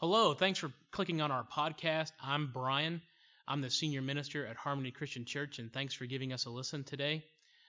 Hello, 0.00 0.32
thanks 0.32 0.58
for 0.58 0.72
clicking 0.92 1.20
on 1.20 1.30
our 1.30 1.44
podcast. 1.44 2.12
I'm 2.24 2.50
Brian. 2.54 3.02
I'm 3.46 3.60
the 3.60 3.68
senior 3.68 4.00
minister 4.00 4.46
at 4.46 4.56
Harmony 4.56 4.90
Christian 4.90 5.26
Church, 5.26 5.58
and 5.58 5.70
thanks 5.70 5.92
for 5.92 6.06
giving 6.06 6.32
us 6.32 6.46
a 6.46 6.50
listen 6.50 6.84
today. 6.84 7.22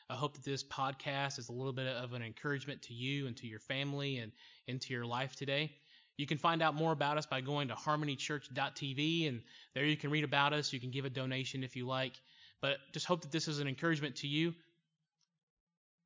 I 0.09 0.15
hope 0.15 0.35
that 0.35 0.45
this 0.45 0.63
podcast 0.63 1.39
is 1.39 1.49
a 1.49 1.51
little 1.51 1.73
bit 1.73 1.87
of 1.87 2.13
an 2.13 2.21
encouragement 2.21 2.83
to 2.83 2.93
you 2.93 3.27
and 3.27 3.35
to 3.35 3.47
your 3.47 3.59
family 3.59 4.19
and 4.19 4.31
into 4.65 4.93
your 4.93 5.05
life 5.05 5.35
today. 5.35 5.73
You 6.15 6.25
can 6.25 6.37
find 6.37 6.61
out 6.61 6.73
more 6.73 6.93
about 6.93 7.17
us 7.17 7.25
by 7.25 7.41
going 7.41 7.67
to 7.67 7.73
harmonychurch.tv, 7.73 9.27
and 9.27 9.41
there 9.75 9.83
you 9.83 9.97
can 9.97 10.09
read 10.09 10.23
about 10.23 10.53
us. 10.53 10.71
You 10.71 10.79
can 10.79 10.91
give 10.91 11.03
a 11.03 11.09
donation 11.09 11.65
if 11.65 11.75
you 11.75 11.85
like. 11.85 12.13
But 12.61 12.77
just 12.93 13.07
hope 13.07 13.23
that 13.23 13.33
this 13.33 13.49
is 13.49 13.59
an 13.59 13.67
encouragement 13.67 14.15
to 14.17 14.27
you. 14.27 14.55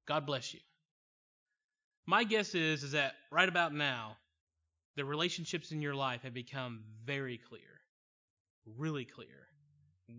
God 0.08 0.26
bless 0.26 0.56
you. 0.56 0.60
My 2.08 2.24
guess 2.24 2.56
is, 2.56 2.84
is 2.84 2.94
that 2.94 3.14
right 3.30 3.48
about 3.48 3.76
now, 3.76 4.18
the 4.96 5.06
relationships 5.06 5.72
in 5.72 5.82
your 5.82 5.96
life 5.96 6.24
have 6.24 6.34
become 6.34 6.82
very 7.06 7.38
clear, 7.38 7.62
really 8.78 9.06
clear. 9.06 9.48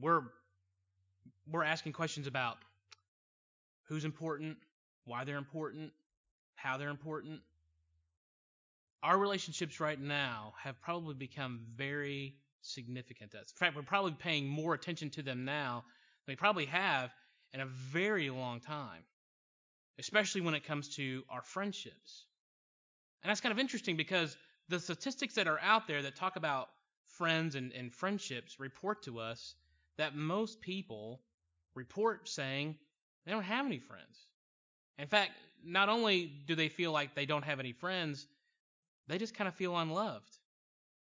We're 0.01 0.23
we're 1.51 1.65
asking 1.65 1.93
questions 1.93 2.27
about 2.27 2.57
who's 3.89 4.05
important, 4.05 4.59
why 5.05 5.25
they're 5.25 5.39
important, 5.39 5.93
how 6.57 6.77
they're 6.77 6.91
important. 6.91 7.41
Our 9.03 9.17
relationships 9.17 9.79
right 9.79 10.01
now 10.01 10.55
have 10.63 10.81
probably 10.81 11.15
become 11.15 11.61
very 11.77 12.35
significant 12.63 13.35
us. 13.35 13.53
In 13.53 13.57
fact, 13.57 13.77
we're 13.77 13.83
probably 13.83 14.13
paying 14.13 14.49
more 14.49 14.75
attention 14.75 15.11
to 15.11 15.23
them 15.23 15.45
now 15.45 15.85
than 16.27 16.33
we 16.33 16.37
probably 16.37 16.67
have 16.67 17.13
in 17.53 17.61
a 17.61 17.67
very 17.67 18.31
long 18.31 18.61
time, 18.61 19.03
especially 19.99 20.41
when 20.41 20.55
it 20.55 20.65
comes 20.65 20.97
to 20.97 21.23
our 21.31 21.43
friendships. 21.43 22.27
And 23.23 23.31
that's 23.31 23.41
kind 23.41 23.53
of 23.53 23.59
interesting 23.59 23.97
because 23.97 24.37
the 24.69 24.81
statistics 24.81 25.35
that 25.35 25.47
are 25.47 25.61
out 25.61 25.87
there 25.87 26.03
that 26.03 26.17
talk 26.17 26.37
about 26.37 26.69
friends 27.07 27.55
and, 27.55 27.73
and 27.73 27.93
friendships 27.93 28.59
report 28.59 29.03
to 29.05 29.19
us 29.19 29.55
that 29.97 30.15
most 30.15 30.61
people 30.61 31.21
report 31.75 32.29
saying 32.29 32.77
they 33.25 33.33
don't 33.33 33.43
have 33.43 33.67
any 33.67 33.79
friends. 33.79 34.27
In 34.99 35.07
fact, 35.07 35.33
not 35.65 35.89
only 35.89 36.33
do 36.47 36.55
they 36.55 36.69
feel 36.69 36.93
like 36.93 37.15
they 37.15 37.27
don't 37.27 37.45
have 37.45 37.61
any 37.61 37.73
friends, 37.73 38.27
they 39.09 39.19
just 39.19 39.35
kind 39.35 39.49
of 39.49 39.55
feel 39.55 39.77
unloved, 39.77 40.39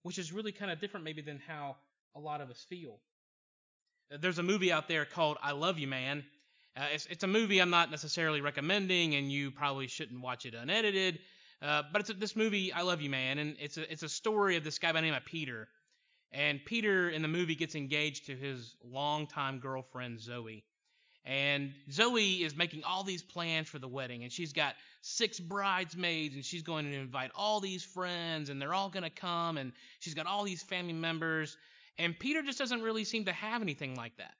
which 0.03 0.19
is 0.19 0.33
really 0.33 0.53
kind 0.53 0.71
of 0.71 0.81
different 0.81 1.05
maybe 1.05 1.23
than 1.23 1.41
how 1.47 1.77
a 2.15 2.21
lot 2.21 2.41
of 2.41 2.51
us 2.51 2.65
feel. 2.69 2.99
There's 4.11 4.39
a 4.39 4.43
movie 4.43 4.73
out 4.73 4.89
there 4.89 5.05
called 5.05 5.37
I 5.43 5.53
Love 5.53 5.79
You 5.79 5.87
Man. 5.87 6.25
Uh, 6.77 6.87
it's, 6.93 7.07
it's 7.07 7.25
a 7.25 7.29
movie 7.29 7.61
I'm 7.61 7.71
not 7.71 7.91
necessarily 7.91 8.41
recommending, 8.41 9.15
and 9.15 9.31
you 9.31 9.51
probably 9.51 9.87
shouldn't 9.87 10.21
watch 10.21 10.47
it 10.47 10.55
unedited. 10.55 11.19
Uh, 11.61 11.83
but 11.93 12.01
it's 12.01 12.11
a, 12.11 12.15
this 12.15 12.37
movie, 12.37 12.73
I 12.73 12.83
Love 12.83 13.01
You 13.01 13.11
Man, 13.11 13.39
and 13.39 13.57
it's 13.59 13.77
a, 13.77 13.91
it's 13.91 14.03
a 14.03 14.09
story 14.09 14.57
of 14.57 14.65
this 14.65 14.79
guy 14.79 14.93
by 14.93 15.01
the 15.01 15.07
name 15.07 15.15
of 15.15 15.25
Peter. 15.25 15.69
And 16.31 16.65
Peter 16.65 17.09
in 17.09 17.23
the 17.23 17.29
movie 17.29 17.55
gets 17.55 17.75
engaged 17.75 18.27
to 18.27 18.37
his 18.37 18.77
longtime 18.85 19.59
girlfriend, 19.59 20.21
Zoe. 20.21 20.65
And 21.25 21.73
Zoe 21.91 22.43
is 22.43 22.57
making 22.57 22.85
all 22.85 23.03
these 23.03 23.23
plans 23.23 23.69
for 23.69 23.79
the 23.79 23.89
wedding, 23.89 24.23
and 24.23 24.33
she's 24.33 24.53
got 24.53 24.75
six 25.03 25.41
bridesmaids, 25.41 26.35
and 26.35 26.45
she's 26.45 26.63
going 26.63 26.87
to 26.87 26.97
invite 26.97 27.31
all 27.35 27.61
these 27.61 27.85
friends, 27.85 28.51
and 28.51 28.63
they're 28.63 28.75
all 28.75 28.89
going 28.89 29.03
to 29.03 29.11
come, 29.11 29.59
and 29.59 29.73
she's 30.01 30.15
got 30.15 30.27
all 30.27 30.45
these 30.45 30.63
family 30.63 30.93
members. 30.93 31.57
And 31.99 32.19
Peter 32.19 32.43
just 32.43 32.59
doesn't 32.59 32.83
really 32.83 33.05
seem 33.05 33.25
to 33.25 33.33
have 33.33 33.63
anything 33.63 33.95
like 33.95 34.17
that. 34.19 34.35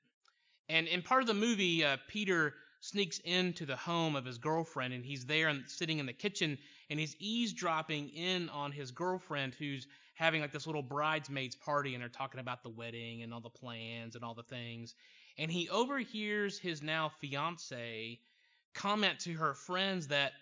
And 0.69 0.87
in 0.87 1.03
part 1.03 1.23
of 1.23 1.27
the 1.27 1.35
movie, 1.35 1.85
uh, 1.85 1.97
Peter 2.09 2.55
sneaks 2.81 3.19
into 3.25 3.67
the 3.67 3.77
home 3.77 4.17
of 4.17 4.25
his 4.25 4.39
girlfriend, 4.39 4.95
and 4.95 5.05
he's 5.05 5.27
there 5.27 5.49
and 5.49 5.69
sitting 5.69 5.99
in 5.99 6.07
the 6.07 6.13
kitchen, 6.13 6.59
and 6.91 6.99
he's 6.99 7.17
eavesdropping 7.19 8.09
in 8.11 8.49
on 8.51 8.73
his 8.73 8.91
girlfriend 8.91 9.55
who's 9.55 9.87
having 10.15 10.41
like 10.41 10.53
this 10.53 10.67
little 10.67 10.83
bridesmaids 10.83 11.55
party 11.55 11.95
and 11.95 12.03
they're 12.03 12.09
talking 12.09 12.41
about 12.41 12.63
the 12.63 12.69
wedding 12.69 13.23
and 13.23 13.33
all 13.33 13.41
the 13.41 13.49
plans 13.49 14.17
and 14.17 14.25
all 14.25 14.35
the 14.35 14.43
things 14.43 14.95
and 15.39 15.51
he 15.51 15.69
overhears 15.69 16.59
his 16.59 16.83
now 16.83 17.11
fiance 17.21 18.19
comment 18.75 19.21
to 19.21 19.33
her 19.35 19.55
friends 19.55 20.09
that 20.09 20.33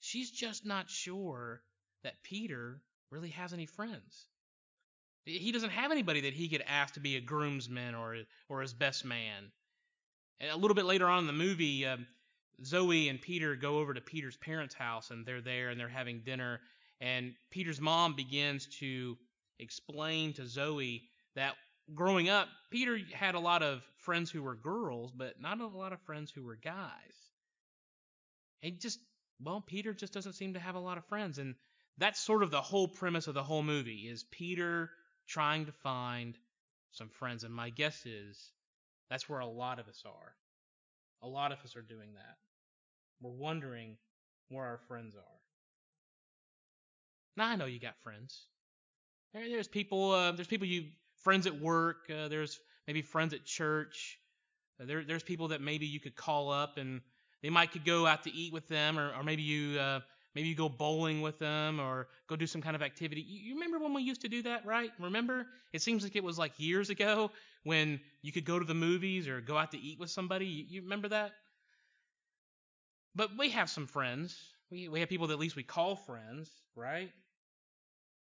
she's 0.00 0.30
just 0.30 0.64
not 0.64 0.88
sure 0.88 1.60
that 2.04 2.22
Peter 2.22 2.80
really 3.10 3.30
has 3.30 3.52
any 3.52 3.66
friends. 3.66 4.26
He 5.24 5.52
doesn't 5.52 5.70
have 5.70 5.90
anybody 5.90 6.22
that 6.22 6.34
he 6.34 6.48
could 6.48 6.62
ask 6.66 6.94
to 6.94 7.00
be 7.00 7.16
a 7.16 7.20
groomsman 7.20 7.94
or 7.94 8.16
or 8.48 8.60
his 8.60 8.74
best 8.74 9.04
man. 9.04 9.50
A 10.40 10.56
little 10.56 10.74
bit 10.74 10.84
later 10.84 11.08
on 11.08 11.20
in 11.20 11.26
the 11.26 11.32
movie, 11.32 11.86
um, 11.86 12.06
Zoe 12.64 13.08
and 13.08 13.20
Peter 13.20 13.56
go 13.56 13.78
over 13.78 13.94
to 13.94 14.00
Peter's 14.00 14.36
parents' 14.36 14.74
house 14.74 15.10
and 15.10 15.24
they're 15.26 15.40
there 15.40 15.70
and 15.70 15.78
they're 15.78 15.88
having 15.88 16.20
dinner. 16.20 16.60
And 17.00 17.34
Peter's 17.50 17.80
mom 17.80 18.14
begins 18.14 18.66
to 18.78 19.16
explain 19.58 20.32
to 20.34 20.46
Zoe 20.46 21.02
that 21.34 21.54
growing 21.94 22.28
up, 22.28 22.48
Peter 22.70 22.98
had 23.12 23.34
a 23.34 23.40
lot 23.40 23.62
of 23.62 23.82
friends 23.98 24.30
who 24.30 24.42
were 24.42 24.54
girls, 24.54 25.12
but 25.12 25.40
not 25.40 25.60
a 25.60 25.66
lot 25.66 25.92
of 25.92 26.00
friends 26.02 26.30
who 26.30 26.42
were 26.42 26.56
guys. 26.56 26.90
And 28.62 28.80
just, 28.80 28.98
well, 29.42 29.60
Peter 29.60 29.92
just 29.92 30.12
doesn't 30.12 30.34
seem 30.34 30.54
to 30.54 30.60
have 30.60 30.74
a 30.74 30.80
lot 30.80 30.98
of 30.98 31.04
friends. 31.06 31.38
And 31.38 31.54
that's 31.98 32.20
sort 32.20 32.42
of 32.42 32.50
the 32.50 32.60
whole 32.60 32.88
premise 32.88 33.26
of 33.26 33.34
the 33.34 33.42
whole 33.42 33.62
movie 33.62 34.08
is 34.08 34.24
Peter 34.30 34.90
trying 35.26 35.66
to 35.66 35.72
find 35.72 36.36
some 36.92 37.08
friends. 37.08 37.44
And 37.44 37.54
my 37.54 37.70
guess 37.70 38.06
is 38.06 38.50
that's 39.10 39.28
where 39.28 39.40
a 39.40 39.46
lot 39.46 39.78
of 39.78 39.88
us 39.88 40.02
are. 40.06 40.34
A 41.22 41.28
lot 41.28 41.52
of 41.52 41.58
us 41.64 41.76
are 41.76 41.82
doing 41.82 42.14
that. 42.14 42.36
We're 43.20 43.30
wondering 43.30 43.96
where 44.48 44.66
our 44.66 44.78
friends 44.88 45.14
are. 45.16 45.40
Now 47.36 47.48
I 47.48 47.56
know 47.56 47.66
you 47.66 47.80
got 47.80 47.96
friends. 48.02 48.46
There's 49.32 49.68
people. 49.68 50.12
Uh, 50.12 50.32
there's 50.32 50.46
people 50.46 50.66
you 50.66 50.84
friends 51.22 51.46
at 51.46 51.60
work. 51.60 52.08
Uh, 52.08 52.28
there's 52.28 52.60
maybe 52.86 53.02
friends 53.02 53.34
at 53.34 53.44
church. 53.44 54.18
Uh, 54.80 54.84
there, 54.86 55.04
there's 55.04 55.22
people 55.22 55.48
that 55.48 55.60
maybe 55.60 55.86
you 55.86 55.98
could 55.98 56.14
call 56.14 56.50
up 56.50 56.76
and 56.76 57.00
they 57.42 57.50
might 57.50 57.72
could 57.72 57.84
go 57.84 58.06
out 58.06 58.22
to 58.24 58.32
eat 58.32 58.52
with 58.52 58.68
them, 58.68 58.98
or, 58.98 59.12
or 59.14 59.22
maybe 59.22 59.42
you 59.42 59.78
uh, 59.78 60.00
maybe 60.34 60.48
you 60.48 60.54
go 60.54 60.68
bowling 60.68 61.22
with 61.22 61.38
them, 61.38 61.80
or 61.80 62.08
go 62.28 62.36
do 62.36 62.46
some 62.46 62.60
kind 62.60 62.76
of 62.76 62.82
activity. 62.82 63.20
You, 63.20 63.54
remember 63.54 63.78
when 63.78 63.94
we 63.94 64.02
used 64.02 64.22
to 64.22 64.28
do 64.28 64.42
that, 64.42 64.66
right? 64.66 64.90
Remember? 64.98 65.46
It 65.72 65.82
seems 65.82 66.02
like 66.02 66.16
it 66.16 66.24
was 66.24 66.38
like 66.38 66.52
years 66.58 66.90
ago 66.90 67.30
when 67.64 68.00
you 68.22 68.32
could 68.32 68.44
go 68.44 68.58
to 68.58 68.64
the 68.64 68.74
movies 68.74 69.28
or 69.28 69.40
go 69.40 69.56
out 69.56 69.72
to 69.72 69.78
eat 69.78 69.98
with 69.98 70.10
somebody. 70.10 70.46
You, 70.46 70.64
you 70.68 70.82
remember 70.82 71.08
that? 71.08 71.32
But 73.14 73.30
we 73.38 73.50
have 73.50 73.70
some 73.70 73.86
friends. 73.86 74.36
We, 74.70 74.88
we 74.88 75.00
have 75.00 75.08
people 75.08 75.28
that 75.28 75.34
at 75.34 75.38
least 75.40 75.56
we 75.56 75.62
call 75.62 75.96
friends, 75.96 76.50
right? 76.74 77.10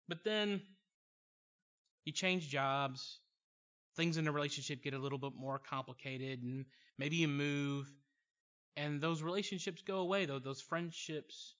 But 0.07 0.23
then 0.23 0.61
you 2.05 2.13
change 2.13 2.49
jobs, 2.49 3.19
things 3.95 4.17
in 4.17 4.25
the 4.25 4.31
relationship 4.31 4.81
get 4.83 4.93
a 4.93 4.97
little 4.97 5.17
bit 5.17 5.33
more 5.35 5.59
complicated, 5.59 6.41
and 6.41 6.65
maybe 6.97 7.17
you 7.17 7.27
move, 7.27 7.91
and 8.77 9.01
those 9.01 9.21
relationships 9.21 9.81
go 9.81 9.97
away. 9.97 10.25
Though 10.25 10.39
those 10.39 10.61
friendships 10.61 11.55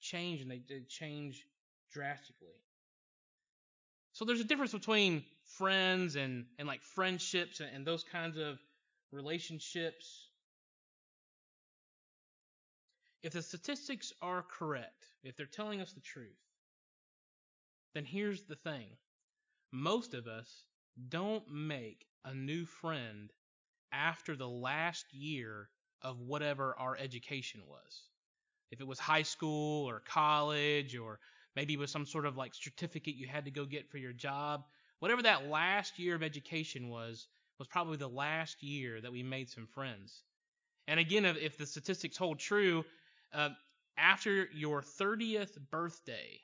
change, 0.00 0.40
and 0.40 0.50
they, 0.50 0.60
they 0.68 0.80
change 0.88 1.46
drastically. 1.92 2.48
So 4.12 4.24
there's 4.24 4.40
a 4.40 4.44
difference 4.44 4.72
between 4.72 5.24
friends 5.44 6.16
and, 6.16 6.46
and 6.58 6.66
like 6.66 6.82
friendships 6.82 7.60
and, 7.60 7.70
and 7.74 7.86
those 7.86 8.04
kinds 8.04 8.38
of 8.38 8.58
relationships 9.12 10.26
if 13.26 13.32
the 13.32 13.42
statistics 13.42 14.12
are 14.22 14.44
correct, 14.44 15.08
if 15.24 15.36
they're 15.36 15.46
telling 15.46 15.80
us 15.80 15.92
the 15.92 16.00
truth, 16.00 16.38
then 17.92 18.04
here's 18.04 18.42
the 18.42 18.54
thing. 18.54 18.86
Most 19.72 20.14
of 20.14 20.28
us 20.28 20.62
don't 21.08 21.42
make 21.50 22.06
a 22.24 22.32
new 22.32 22.64
friend 22.66 23.32
after 23.90 24.36
the 24.36 24.48
last 24.48 25.12
year 25.12 25.68
of 26.02 26.20
whatever 26.20 26.76
our 26.78 26.96
education 26.96 27.62
was. 27.66 28.02
If 28.70 28.80
it 28.80 28.86
was 28.86 28.98
high 28.98 29.22
school 29.22 29.88
or 29.88 30.00
college 30.00 30.96
or 30.96 31.18
maybe 31.54 31.74
it 31.74 31.78
was 31.78 31.90
some 31.90 32.06
sort 32.06 32.26
of 32.26 32.36
like 32.36 32.54
certificate 32.54 33.14
you 33.14 33.26
had 33.26 33.44
to 33.44 33.50
go 33.50 33.64
get 33.64 33.90
for 33.90 33.98
your 33.98 34.12
job, 34.12 34.64
whatever 34.98 35.22
that 35.22 35.48
last 35.48 35.98
year 35.98 36.14
of 36.14 36.22
education 36.22 36.88
was, 36.88 37.28
was 37.58 37.68
probably 37.68 37.96
the 37.96 38.08
last 38.08 38.62
year 38.62 39.00
that 39.00 39.12
we 39.12 39.22
made 39.22 39.48
some 39.48 39.66
friends. 39.66 40.22
And 40.88 41.00
again, 41.00 41.24
if 41.24 41.58
the 41.58 41.66
statistics 41.66 42.16
hold 42.16 42.38
true, 42.38 42.84
uh, 43.32 43.50
after 43.96 44.48
your 44.52 44.82
30th 44.82 45.58
birthday, 45.70 46.38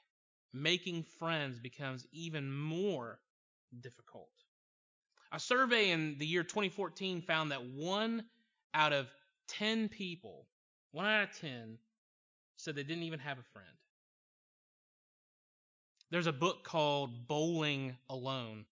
making 0.52 1.04
friends 1.18 1.58
becomes 1.58 2.06
even 2.12 2.52
more 2.52 3.18
difficult. 3.80 4.30
A 5.32 5.40
survey 5.40 5.90
in 5.90 6.16
the 6.18 6.26
year 6.26 6.42
2014 6.42 7.22
found 7.22 7.52
that 7.52 7.64
one 7.64 8.24
out 8.74 8.92
of 8.92 9.06
10 9.48 9.88
people, 9.88 10.46
one 10.90 11.06
out 11.06 11.24
of 11.24 11.38
10, 11.40 11.78
said 12.62 12.74
they 12.76 12.82
didn't 12.82 13.04
even 13.04 13.20
have 13.20 13.38
a 13.38 13.42
friend. 13.52 13.68
There's 16.10 16.26
a 16.26 16.32
book 16.32 16.62
called 16.62 17.26
Bowling 17.26 17.96
Alone. 18.10 18.66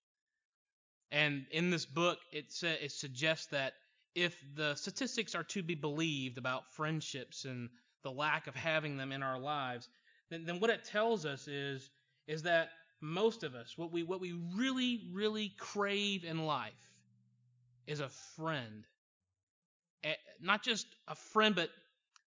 And 1.10 1.46
in 1.50 1.70
this 1.70 1.86
book, 1.86 2.18
it, 2.32 2.52
sa- 2.52 2.78
it 2.80 2.92
suggests 2.92 3.46
that 3.46 3.72
if 4.14 4.36
the 4.54 4.74
statistics 4.74 5.34
are 5.34 5.44
to 5.44 5.62
be 5.62 5.74
believed 5.74 6.38
about 6.38 6.72
friendships 6.72 7.44
and 7.44 7.68
the 8.02 8.10
lack 8.10 8.46
of 8.46 8.54
having 8.54 8.96
them 8.96 9.12
in 9.12 9.22
our 9.22 9.38
lives, 9.38 9.88
then, 10.30 10.44
then 10.44 10.60
what 10.60 10.70
it 10.70 10.84
tells 10.84 11.24
us 11.26 11.48
is, 11.48 11.90
is 12.26 12.42
that 12.42 12.70
most 13.00 13.42
of 13.42 13.54
us, 13.54 13.76
what 13.76 13.90
we 13.90 14.02
what 14.02 14.20
we 14.20 14.34
really, 14.54 15.08
really 15.12 15.52
crave 15.58 16.24
in 16.24 16.44
life 16.44 16.72
is 17.86 18.00
a 18.00 18.08
friend. 18.36 18.84
Not 20.40 20.62
just 20.62 20.86
a 21.08 21.14
friend, 21.14 21.54
but 21.54 21.70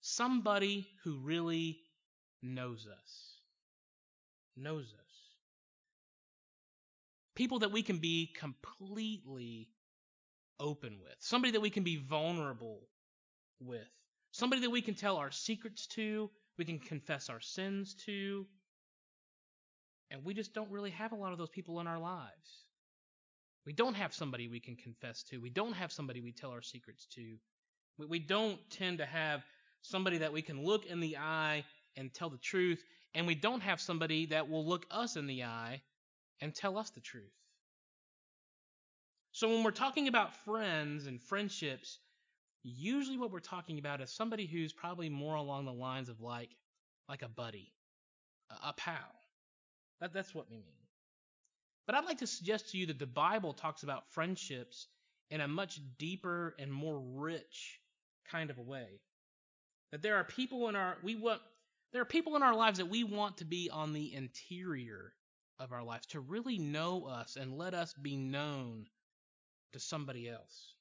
somebody 0.04 0.86
who 1.04 1.18
really 1.18 1.80
knows 2.44 2.86
us. 2.86 3.40
Knows 4.56 4.84
us. 4.84 5.16
People 7.36 7.60
that 7.60 7.72
we 7.72 7.82
can 7.82 7.98
be 7.98 8.32
completely 8.38 9.70
open 10.60 11.00
with. 11.02 11.16
Somebody 11.20 11.54
that 11.54 11.62
we 11.62 11.72
can 11.72 11.84
be 11.84 11.96
vulnerable 11.96 12.82
with. 13.60 13.88
Somebody 14.32 14.62
that 14.62 14.70
we 14.70 14.82
can 14.82 14.94
tell 14.94 15.18
our 15.18 15.32
secrets 15.32 15.88
to, 15.88 16.30
we 16.58 16.66
can 16.66 16.80
confess 16.80 17.30
our 17.30 17.40
sins 17.40 17.96
to. 18.06 18.46
And 20.12 20.24
we 20.24 20.34
just 20.34 20.54
don't 20.54 20.70
really 20.70 20.92
have 20.92 21.14
a 21.14 21.16
lot 21.16 21.32
of 21.32 21.40
those 21.40 21.50
people 21.50 21.80
in 21.80 21.88
our 21.88 22.00
lives. 22.00 22.66
We 23.66 23.74
don't 23.74 23.96
have 23.96 24.14
somebody 24.14 24.48
we 24.50 24.60
can 24.60 24.76
confess 24.76 25.24
to. 25.30 25.38
We 25.38 25.50
don't 25.50 25.74
have 25.74 25.92
somebody 25.92 26.20
we 26.20 26.34
tell 26.34 26.52
our 26.52 26.62
secrets 26.62 27.08
to. 27.16 27.38
We 27.98 28.20
don't 28.20 28.60
tend 28.70 28.98
to 28.98 29.06
have 29.06 29.44
somebody 29.84 30.20
that 30.20 30.34
we 30.34 30.42
can 30.42 30.64
look 30.64 30.86
in 30.86 31.00
the 31.00 31.18
eye 31.18 31.64
and 31.96 32.14
tell 32.14 32.30
the 32.30 32.38
truth. 32.38 32.84
And 33.14 33.28
we 33.28 33.36
don't 33.36 33.62
have 33.62 33.80
somebody 33.80 34.26
that 34.28 34.50
will 34.50 34.66
look 34.66 34.86
us 34.90 35.16
in 35.16 35.28
the 35.28 35.44
eye 35.44 35.82
and 36.42 36.54
tell 36.54 36.78
us 36.78 36.90
the 36.90 37.00
truth. 37.00 37.32
So 39.32 39.50
when 39.50 39.64
we're 39.64 39.72
talking 39.72 40.08
about 40.08 40.36
friends 40.46 41.06
and 41.08 41.22
friendships, 41.22 42.00
usually 42.64 43.18
what 43.18 43.32
we're 43.32 43.40
talking 43.40 43.80
about 43.80 44.02
is 44.02 44.12
somebody 44.12 44.46
who's 44.46 44.74
probably 44.74 45.10
more 45.10 45.36
along 45.36 45.66
the 45.66 45.74
lines 45.74 46.10
of 46.10 46.22
like 46.22 46.50
like 47.10 47.22
a 47.22 47.28
buddy, 47.28 47.72
a, 48.50 48.70
a 48.70 48.74
pal. 48.74 48.96
That, 50.00 50.14
that's 50.14 50.34
what 50.34 50.50
we 50.50 50.58
mean. 50.58 50.88
But 51.86 51.96
I'd 51.96 52.06
like 52.06 52.20
to 52.20 52.28
suggest 52.28 52.72
to 52.72 52.78
you 52.78 52.86
that 52.88 53.00
the 53.00 53.06
Bible 53.06 53.54
talks 53.54 53.84
about 53.84 54.10
friendships 54.12 54.88
in 55.30 55.42
a 55.42 55.48
much 55.48 55.80
deeper 55.98 56.56
and 56.60 56.72
more 56.72 57.00
rich 57.00 57.80
kind 58.30 58.50
of 58.50 58.58
a 58.58 58.62
way. 58.62 59.02
That 59.94 60.02
there 60.02 60.16
are 60.16 60.24
people 60.24 60.70
in 60.70 60.76
our 60.76 60.98
we 61.04 61.14
want 61.14 61.40
there 61.92 62.02
are 62.02 62.06
people 62.06 62.36
in 62.36 62.42
our 62.42 62.56
lives 62.56 62.80
that 62.80 62.90
we 62.90 63.04
want 63.04 63.38
to 63.38 63.46
be 63.46 63.70
on 63.72 63.94
the 63.94 64.12
interior 64.16 65.14
of 65.60 65.72
our 65.72 65.84
lives, 65.84 66.08
to 66.08 66.20
really 66.20 66.58
know 66.58 67.06
us 67.06 67.36
and 67.40 67.60
let 67.60 67.76
us 67.76 67.94
be 67.94 68.18
known 68.18 68.88
to 69.72 69.80
somebody 69.80 70.28
else. 70.28 70.74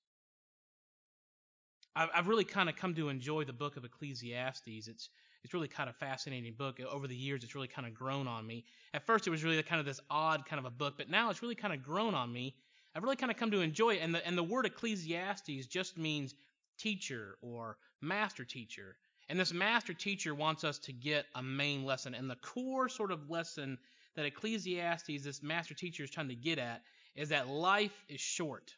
I've, 1.94 2.08
I've 2.14 2.26
really 2.26 2.44
kind 2.44 2.70
of 2.70 2.76
come 2.76 2.94
to 2.94 3.10
enjoy 3.10 3.44
the 3.44 3.52
book 3.52 3.76
of 3.76 3.84
Ecclesiastes. 3.84 4.88
It's 4.88 5.10
it's 5.44 5.52
really 5.52 5.68
kind 5.68 5.90
of 5.90 5.96
fascinating 5.96 6.54
book. 6.54 6.80
Over 6.80 7.06
the 7.06 7.14
years, 7.14 7.44
it's 7.44 7.54
really 7.54 7.68
kind 7.68 7.86
of 7.86 7.92
grown 7.92 8.26
on 8.26 8.46
me. 8.46 8.64
At 8.94 9.04
first, 9.04 9.26
it 9.26 9.30
was 9.30 9.44
really 9.44 9.62
kind 9.62 9.78
of 9.78 9.84
this 9.84 10.00
odd 10.08 10.46
kind 10.46 10.58
of 10.58 10.64
a 10.64 10.70
book, 10.70 10.94
but 10.96 11.10
now 11.10 11.28
it's 11.28 11.42
really 11.42 11.54
kind 11.54 11.74
of 11.74 11.82
grown 11.82 12.14
on 12.14 12.32
me. 12.32 12.56
I've 12.94 13.02
really 13.02 13.16
kind 13.16 13.30
of 13.30 13.36
come 13.36 13.50
to 13.50 13.60
enjoy 13.60 13.96
it. 13.96 13.98
And 14.00 14.14
the 14.14 14.26
and 14.26 14.38
the 14.38 14.42
word 14.42 14.64
Ecclesiastes 14.64 15.66
just 15.66 15.98
means 15.98 16.34
teacher 16.82 17.36
or 17.42 17.76
master 18.00 18.44
teacher. 18.44 18.96
And 19.28 19.38
this 19.38 19.52
master 19.52 19.94
teacher 19.94 20.34
wants 20.34 20.64
us 20.64 20.78
to 20.80 20.92
get 20.92 21.26
a 21.34 21.42
main 21.42 21.84
lesson. 21.84 22.14
And 22.14 22.28
the 22.28 22.36
core 22.36 22.88
sort 22.88 23.12
of 23.12 23.30
lesson 23.30 23.78
that 24.16 24.26
Ecclesiastes, 24.26 25.22
this 25.22 25.42
master 25.42 25.74
teacher, 25.74 26.02
is 26.04 26.10
trying 26.10 26.28
to 26.28 26.34
get 26.34 26.58
at 26.58 26.82
is 27.14 27.28
that 27.28 27.48
life 27.48 28.04
is 28.08 28.20
short, 28.20 28.74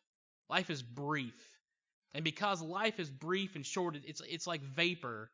life 0.50 0.70
is 0.70 0.82
brief. 0.82 1.34
And 2.12 2.22
because 2.22 2.62
life 2.62 3.00
is 3.00 3.10
brief 3.10 3.56
and 3.56 3.66
short, 3.66 3.96
it's, 4.06 4.22
it's 4.28 4.46
like 4.46 4.62
vapor. 4.62 5.30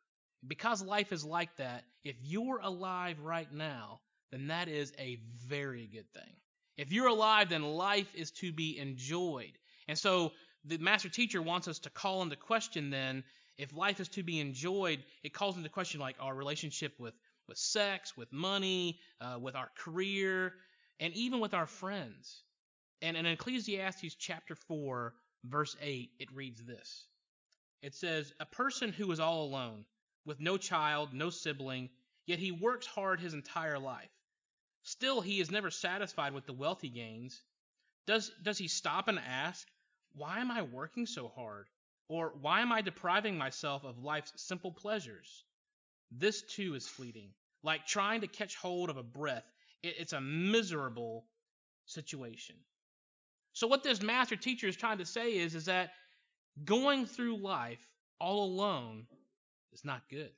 Because 0.47 0.83
life 0.83 1.13
is 1.13 1.23
like 1.23 1.55
that, 1.57 1.85
if 2.03 2.17
you're 2.23 2.61
alive 2.63 3.21
right 3.21 3.53
now, 3.53 4.01
then 4.33 4.47
that 4.47 4.69
is 4.69 4.93
a 4.99 5.19
very 5.47 5.87
good 5.87 6.11
thing. 6.15 6.33
If 6.79 6.93
you're 6.93 7.09
alive, 7.09 7.51
then 7.51 7.63
life 7.63 8.11
is 8.15 8.31
to 8.33 8.53
be 8.53 8.79
enjoyed. 8.79 9.53
And 9.87 9.99
so 9.99 10.33
the 10.65 10.79
master 10.79 11.09
teacher 11.09 11.41
wants 11.41 11.69
us 11.69 11.79
to 11.81 11.91
call 11.91 12.23
into 12.23 12.37
question 12.37 12.91
then 12.91 13.25
if 13.59 13.75
life 13.75 14.01
is 14.01 14.09
to 14.09 14.23
be 14.23 14.41
enjoyed, 14.41 15.05
it 15.23 15.35
calls 15.35 15.57
into 15.57 15.69
question 15.69 16.01
like 16.01 16.17
our 16.19 16.35
relationship 16.35 16.95
with 16.99 17.15
with 17.47 17.59
sex, 17.59 18.17
with 18.17 18.33
money, 18.33 19.01
uh, 19.21 19.37
with 19.39 19.57
our 19.57 19.71
career, 19.77 20.55
and 21.01 21.13
even 21.15 21.41
with 21.41 21.53
our 21.53 21.67
friends. 21.67 22.45
And 23.03 23.17
in 23.17 23.27
Ecclesiastes 23.27 24.15
chapter 24.15 24.55
4, 24.55 25.13
verse 25.45 25.77
8, 25.83 26.11
it 26.21 26.33
reads 26.33 26.65
this 26.65 27.07
It 27.83 27.95
says, 27.95 28.33
A 28.39 28.47
person 28.47 28.93
who 28.93 29.11
is 29.11 29.19
all 29.21 29.45
alone, 29.45 29.85
with 30.25 30.39
no 30.39 30.57
child, 30.57 31.13
no 31.13 31.29
sibling, 31.29 31.91
yet 32.25 32.39
he 32.39 32.53
works 32.53 32.87
hard 32.87 33.21
his 33.21 33.35
entire 33.35 33.79
life. 33.79 34.11
Still, 34.85 35.21
he 35.21 35.41
is 35.41 35.51
never 35.51 35.71
satisfied 35.71 36.33
with 36.33 36.47
the 36.47 36.53
wealth 36.53 36.81
he 36.81 36.89
gains. 36.89 37.43
Does, 38.07 38.31
does 38.43 38.59
he 38.59 38.69
stop 38.69 39.09
and 39.09 39.19
ask, 39.19 39.67
Why 40.15 40.41
am 40.41 40.51
I 40.51 40.63
working 40.63 41.07
so 41.07 41.29
hard? 41.29 41.67
Or 42.09 42.33
why 42.41 42.61
am 42.61 42.73
I 42.73 42.83
depriving 42.83 43.39
myself 43.39 43.85
of 43.85 44.03
life's 44.03 44.33
simple 44.37 44.73
pleasures? 44.73 45.45
This 46.11 46.43
too 46.43 46.75
is 46.75 46.89
fleeting. 46.89 47.31
Like 47.63 47.87
trying 47.87 48.23
to 48.23 48.27
catch 48.27 48.57
hold 48.57 48.91
of 48.91 48.97
a 48.97 49.03
breath, 49.03 49.45
it, 49.83 49.95
it's 49.99 50.13
a 50.13 50.21
miserable 50.21 51.27
situation. 51.87 52.57
So 53.53 53.67
what 53.67 53.83
this 53.83 54.03
master 54.03 54.37
teacher 54.37 54.67
is 54.67 54.77
trying 54.77 54.99
to 54.99 55.07
say 55.07 55.37
is, 55.37 55.55
is 55.55 55.67
that 55.67 55.93
going 56.65 57.07
through 57.07 57.37
life 57.37 57.87
all 58.19 58.45
alone 58.45 59.07
is 59.73 59.85
not 59.85 60.03
good. 60.11 60.31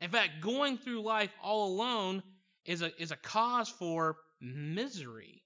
In 0.00 0.10
fact, 0.10 0.40
going 0.40 0.78
through 0.78 1.02
life 1.02 1.32
all 1.42 1.68
alone 1.68 2.22
is 2.64 2.82
a, 2.82 3.00
is 3.00 3.10
a 3.10 3.16
cause 3.16 3.68
for 3.68 4.16
misery 4.40 5.42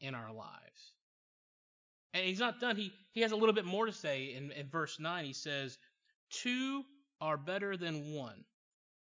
in 0.00 0.14
our 0.14 0.32
lives. 0.32 0.65
And 2.16 2.24
he's 2.24 2.40
not 2.40 2.60
done. 2.60 2.76
He, 2.76 2.92
he 3.12 3.20
has 3.20 3.32
a 3.32 3.36
little 3.36 3.54
bit 3.54 3.66
more 3.66 3.84
to 3.84 3.92
say 3.92 4.32
in, 4.34 4.50
in 4.52 4.68
verse 4.68 4.98
9. 4.98 5.24
He 5.26 5.34
says, 5.34 5.76
Two 6.30 6.82
are 7.20 7.36
better 7.36 7.76
than 7.76 8.14
one, 8.14 8.42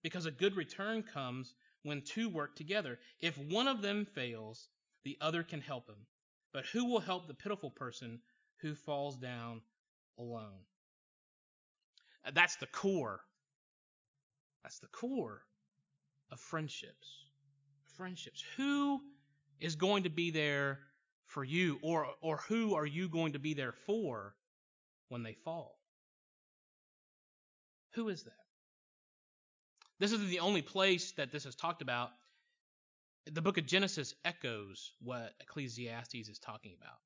because 0.03 0.27
a 0.27 0.33
good 0.33 0.57
return 0.57 1.05
comes 1.05 1.55
when 1.85 2.03
two 2.03 2.29
work 2.29 2.57
together. 2.57 2.99
If 3.21 3.39
one 3.39 3.69
of 3.69 3.83
them 3.83 4.05
fails, 4.05 4.69
the 5.05 5.17
other 5.21 5.45
can 5.45 5.61
help 5.61 5.89
him. 5.89 6.07
But 6.53 6.67
who 6.67 6.87
will 6.87 6.99
help 6.99 7.29
the 7.29 7.35
pitiful 7.35 7.71
person 7.71 8.19
who 8.63 8.75
falls 8.75 9.17
down 9.17 9.61
alone? 10.19 10.65
Uh, 12.27 12.33
that's 12.35 12.57
the 12.57 12.67
core. 12.67 13.21
That's 14.65 14.81
the 14.81 14.89
core 14.89 15.43
of 16.33 16.41
friendships. 16.41 17.27
Friendships. 17.97 18.43
Who 18.57 19.01
is 19.61 19.77
going 19.77 20.03
to 20.03 20.11
be 20.11 20.33
there 20.33 20.81
for 21.29 21.45
you 21.45 21.79
or 21.83 22.07
or 22.21 22.39
who 22.49 22.75
are 22.75 22.87
you 22.87 23.09
going 23.09 23.33
to 23.33 23.39
be 23.39 23.55
there 23.55 23.73
for 23.87 24.35
when 25.09 25.23
they 25.23 25.35
fall? 25.45 25.79
Who 27.95 28.09
is 28.09 28.25
that? 28.25 28.33
This 29.99 30.13
isn't 30.13 30.31
the 30.31 30.41
only 30.41 30.63
place 30.63 31.13
that 31.13 31.33
this 31.33 31.47
is 31.47 31.55
talked 31.55 31.83
about 31.83 32.11
the 33.33 33.43
book 33.43 33.59
of 33.59 33.67
Genesis 33.67 34.15
echoes 34.25 34.93
what 35.01 35.35
Ecclesiastes 35.41 36.29
is 36.29 36.39
talking 36.39 36.73
about. 36.81 36.97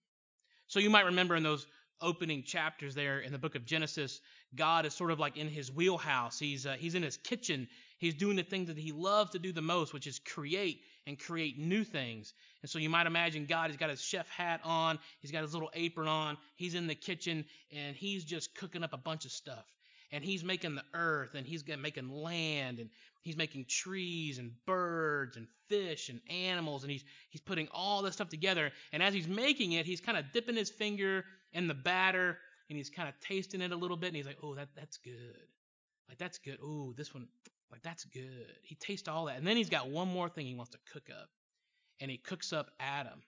So 0.69 0.79
you 0.79 0.91
might 0.91 1.07
remember 1.07 1.37
in 1.37 1.43
those 1.43 1.67
opening 2.01 2.43
chapters 2.43 2.95
there 2.95 3.21
in 3.21 3.33
the 3.33 3.39
book 3.39 3.55
of 3.55 3.65
Genesis, 3.65 4.21
God 4.55 4.87
is 4.87 4.95
sort 4.95 5.11
of 5.11 5.21
like 5.21 5.37
in 5.37 5.49
his 5.49 5.71
wheelhouse. 5.71 6.39
He's 6.39 6.67
uh, 6.67 6.77
he's 6.79 6.95
in 6.95 7.03
his 7.03 7.17
kitchen. 7.17 7.69
He's 7.99 8.15
doing 8.15 8.37
the 8.37 8.43
things 8.43 8.69
that 8.69 8.79
he 8.79 8.93
loves 8.93 9.33
to 9.33 9.39
do 9.39 9.53
the 9.53 9.63
most, 9.63 9.93
which 9.93 10.07
is 10.07 10.19
create 10.19 10.81
and 11.07 11.19
create 11.19 11.59
new 11.59 11.85
things. 11.85 12.33
And 12.63 12.71
so 12.71 12.79
you 12.79 12.91
might 12.91 13.07
imagine 13.07 13.47
God 13.47 13.71
has 13.71 13.77
got 13.77 13.91
his 13.91 14.01
chef 14.01 14.29
hat 14.29 14.61
on, 14.65 14.99
he's 15.21 15.33
got 15.33 15.43
his 15.43 15.55
little 15.55 15.71
apron 15.75 16.09
on, 16.09 16.37
he's 16.57 16.75
in 16.75 16.87
the 16.87 16.95
kitchen 16.95 17.45
and 17.71 17.97
he's 17.97 18.25
just 18.25 18.55
cooking 18.55 18.83
up 18.85 18.93
a 18.93 18.99
bunch 18.99 19.25
of 19.25 19.33
stuff. 19.33 19.65
And 20.13 20.23
he's 20.23 20.45
making 20.45 20.75
the 20.75 20.85
earth 20.93 21.35
and 21.35 21.47
he's 21.47 21.65
making 21.67 22.11
land 22.11 22.79
and 22.79 22.91
He's 23.23 23.37
making 23.37 23.67
trees 23.67 24.39
and 24.39 24.53
birds 24.67 25.37
and 25.37 25.47
fish 25.69 26.09
and 26.09 26.21
animals, 26.29 26.83
and 26.83 26.91
he's 26.91 27.05
he's 27.31 27.41
putting 27.41 27.69
all 27.71 28.03
this 28.03 28.15
stuff 28.15 28.29
together. 28.29 28.73
And 28.93 29.01
as 29.01 29.15
he's 29.15 29.29
making 29.29 29.73
it, 29.73 29.87
he's 29.87 30.01
kind 30.01 30.19
of 30.19 30.25
dipping 30.33 30.57
his 30.57 30.71
finger 30.71 31.25
in 31.53 31.69
the 31.69 31.75
batter, 31.75 32.39
and 32.69 32.77
he's 32.77 32.91
kind 32.91 33.09
of 33.09 33.15
tasting 33.21 33.61
it 33.61 33.71
a 33.71 33.77
little 33.77 33.97
bit, 33.97 34.09
and 34.09 34.17
he's 34.17 34.27
like, 34.27 34.39
"Oh, 34.43 34.57
that 34.57 34.71
that's 34.75 34.99
good. 34.99 35.47
Like 36.09 36.19
that's 36.19 36.39
good. 36.39 36.59
Oh, 36.61 36.93
this 36.97 37.15
one, 37.15 37.29
like 37.73 37.83
that's 37.83 38.05
good." 38.05 38.55
He 38.63 38.75
tastes 38.77 39.09
all 39.09 39.27
that, 39.27 39.39
and 39.39 39.47
then 39.47 39.57
he's 39.57 39.71
got 39.71 39.89
one 39.89 40.09
more 40.09 40.29
thing 40.29 40.47
he 40.47 40.55
wants 40.55 40.73
to 40.73 40.79
cook 40.93 41.09
up, 41.11 41.29
and 42.01 42.11
he 42.11 42.19
cooks 42.19 42.53
up 42.53 42.71
Adam, 42.79 43.23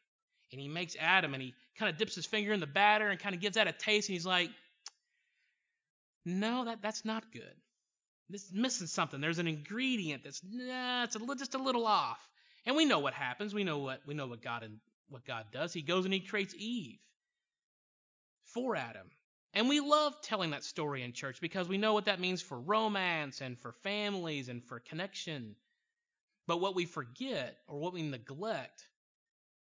and 0.52 0.60
he 0.60 0.68
makes 0.68 0.96
Adam, 1.00 1.34
and 1.34 1.42
he 1.42 1.54
kind 1.78 1.90
of 1.90 1.98
dips 1.98 2.14
his 2.14 2.26
finger 2.26 2.52
in 2.52 2.60
the 2.60 2.66
batter 2.66 3.08
and 3.08 3.18
kind 3.18 3.34
of 3.34 3.40
gives 3.40 3.56
that 3.56 3.66
a 3.66 3.72
taste, 3.72 4.08
and 4.08 4.14
he's 4.14 4.26
like, 4.26 4.50
"No, 6.24 6.66
that 6.66 6.82
that's 6.82 7.04
not 7.04 7.32
good." 7.32 7.56
This 8.30 8.44
is 8.44 8.52
missing 8.52 8.86
something. 8.86 9.20
There's 9.20 9.38
an 9.38 9.48
ingredient 9.48 10.24
that's 10.24 10.42
nah, 10.42 11.04
it's 11.04 11.16
a, 11.16 11.34
just 11.36 11.54
a 11.54 11.58
little 11.58 11.86
off. 11.86 12.18
And 12.66 12.76
we 12.76 12.84
know 12.84 12.98
what 12.98 13.12
happens. 13.12 13.52
We 13.52 13.64
know 13.64 13.78
what 13.78 14.00
we 14.06 14.14
know 14.14 14.26
what 14.26 14.42
God 14.42 14.62
and 14.62 14.80
what 15.08 15.24
God 15.26 15.46
does. 15.52 15.72
He 15.72 15.82
goes 15.82 16.04
and 16.04 16.14
he 16.14 16.20
creates 16.20 16.54
Eve 16.56 16.98
for 18.46 18.76
Adam. 18.76 19.10
And 19.54 19.68
we 19.68 19.78
love 19.78 20.20
telling 20.20 20.50
that 20.50 20.64
story 20.64 21.04
in 21.04 21.12
church 21.12 21.40
because 21.40 21.68
we 21.68 21.78
know 21.78 21.94
what 21.94 22.06
that 22.06 22.18
means 22.20 22.42
for 22.42 22.58
romance 22.58 23.40
and 23.40 23.56
for 23.58 23.72
families 23.84 24.48
and 24.48 24.62
for 24.64 24.80
connection. 24.80 25.54
But 26.48 26.60
what 26.60 26.74
we 26.74 26.86
forget 26.86 27.56
or 27.68 27.78
what 27.78 27.92
we 27.92 28.02
neglect, 28.02 28.82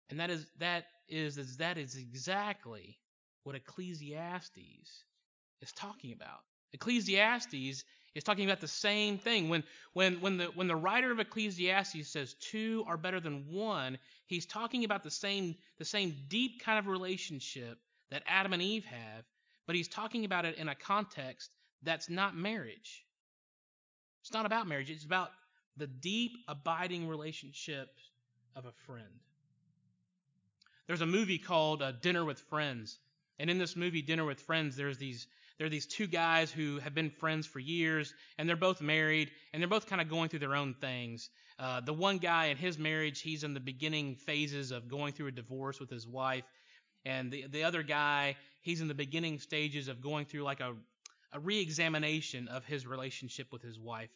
and 0.09 0.20
that 0.20 0.30
is 0.30 0.47
that 0.59 0.87
is, 1.09 1.38
is 1.38 1.56
that 1.56 1.76
is 1.76 1.97
exactly 1.97 2.99
what 3.42 3.56
Ecclesiastes 3.56 5.04
is 5.61 5.73
talking 5.73 6.12
about. 6.12 6.40
Ecclesiastes 6.73 7.85
is 8.14 8.25
talking 8.25 8.44
about 8.44 8.61
the 8.61 8.68
same 8.68 9.18
thing. 9.18 9.49
When 9.49 9.64
when 9.92 10.20
when 10.20 10.37
the 10.37 10.47
when 10.47 10.68
the 10.68 10.76
writer 10.76 11.11
of 11.11 11.18
Ecclesiastes 11.18 12.09
says 12.09 12.35
two 12.35 12.85
are 12.87 12.97
better 12.97 13.18
than 13.18 13.50
one, 13.50 13.99
he's 14.26 14.47
talking 14.47 14.85
about 14.85 15.02
the 15.02 15.11
same 15.11 15.56
the 15.78 15.85
same 15.85 16.14
deep 16.28 16.62
kind 16.62 16.78
of 16.78 16.87
relationship 16.87 17.78
that 18.11 18.23
Adam 18.26 18.52
and 18.52 18.62
Eve 18.62 18.85
have, 18.85 19.25
but 19.67 19.76
he's 19.76 19.88
talking 19.88 20.25
about 20.25 20.45
it 20.45 20.57
in 20.57 20.69
a 20.69 20.75
context 20.75 21.50
that's 21.83 22.11
not 22.11 22.37
marriage. 22.37 23.05
It's 24.23 24.33
not 24.33 24.47
about 24.47 24.67
marriage. 24.67 24.90
It's 24.90 25.05
about 25.05 25.31
the 25.76 25.87
deep 25.87 26.33
abiding 26.49 27.09
relationship 27.09 27.88
of 28.55 28.67
a 28.67 28.73
friend. 28.87 29.21
There's 30.87 31.00
a 31.00 31.07
movie 31.07 31.38
called 31.38 31.83
uh, 31.83 31.93
Dinner 31.93 32.25
with 32.25 32.40
Friends, 32.40 32.99
and 33.38 33.49
in 33.49 33.59
this 33.59 33.76
movie 33.76 34.02
Dinner 34.02 34.25
with 34.25 34.40
Friends, 34.40 34.76
there's 34.76 34.99
these 34.99 35.26
there 35.57 35.67
are 35.67 35.71
these 35.71 35.87
two 35.87 36.07
guys 36.07 36.50
who 36.50 36.79
have 36.79 36.95
been 36.95 37.11
friends 37.11 37.47
for 37.47 37.59
years, 37.59 38.14
and 38.38 38.49
they're 38.49 38.57
both 38.57 38.81
married, 38.81 39.31
and 39.52 39.62
they're 39.62 39.69
both 39.69 39.87
kind 39.87 40.00
of 40.00 40.09
going 40.09 40.31
through 40.31 40.38
their 40.38 40.57
own 40.57 40.73
things. 40.81 41.29
Uh, 41.59 41.83
the 41.83 41.93
one 41.93 42.17
guy 42.17 42.47
in 42.47 42.57
his 42.57 42.79
marriage, 42.79 43.21
he's 43.21 43.45
in 43.45 43.52
the 43.52 43.61
beginning 43.61 44.17
phases 44.17 44.71
of 44.71 44.88
going 44.88 45.12
through 45.12 45.26
a 45.26 45.33
divorce 45.33 45.79
with 45.79 45.90
his 45.90 46.09
wife, 46.09 46.45
and 47.04 47.30
the 47.30 47.47
the 47.49 47.64
other 47.64 47.83
guy, 47.83 48.37
he's 48.62 48.80
in 48.80 48.88
the 48.88 48.95
beginning 48.95 49.38
stages 49.38 49.88
of 49.88 50.00
going 50.00 50.26
through 50.26 50.42
like 50.42 50.61
a 50.61 50.75
a 51.33 51.40
re-examination 51.40 52.49
of 52.49 52.64
his 52.64 52.87
relationship 52.87 53.52
with 53.52 53.62
his 53.62 53.78
wife. 53.78 54.11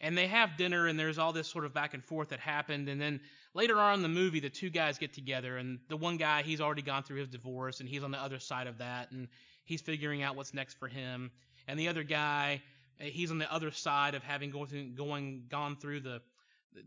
And 0.00 0.18
they 0.18 0.26
have 0.26 0.56
dinner, 0.56 0.86
and 0.86 0.98
there's 0.98 1.18
all 1.18 1.32
this 1.32 1.48
sort 1.48 1.64
of 1.64 1.72
back 1.72 1.94
and 1.94 2.04
forth 2.04 2.30
that 2.30 2.40
happened. 2.40 2.88
And 2.88 3.00
then 3.00 3.20
later 3.54 3.78
on 3.78 3.94
in 3.94 4.02
the 4.02 4.08
movie, 4.08 4.40
the 4.40 4.50
two 4.50 4.70
guys 4.70 4.98
get 4.98 5.12
together, 5.12 5.56
and 5.56 5.78
the 5.88 5.96
one 5.96 6.16
guy, 6.16 6.42
he's 6.42 6.60
already 6.60 6.82
gone 6.82 7.02
through 7.02 7.20
his 7.20 7.28
divorce, 7.28 7.80
and 7.80 7.88
he's 7.88 8.02
on 8.02 8.10
the 8.10 8.18
other 8.20 8.38
side 8.38 8.66
of 8.66 8.78
that, 8.78 9.12
and 9.12 9.28
he's 9.64 9.80
figuring 9.80 10.22
out 10.22 10.36
what's 10.36 10.52
next 10.52 10.74
for 10.74 10.88
him. 10.88 11.30
And 11.68 11.78
the 11.78 11.88
other 11.88 12.02
guy, 12.02 12.62
eh, 13.00 13.04
he's 13.04 13.30
on 13.30 13.38
the 13.38 13.52
other 13.52 13.70
side 13.70 14.14
of 14.14 14.22
having 14.22 14.50
going 14.50 14.66
through, 14.66 14.90
going 14.90 15.44
gone 15.48 15.76
through 15.76 16.00
the 16.00 16.20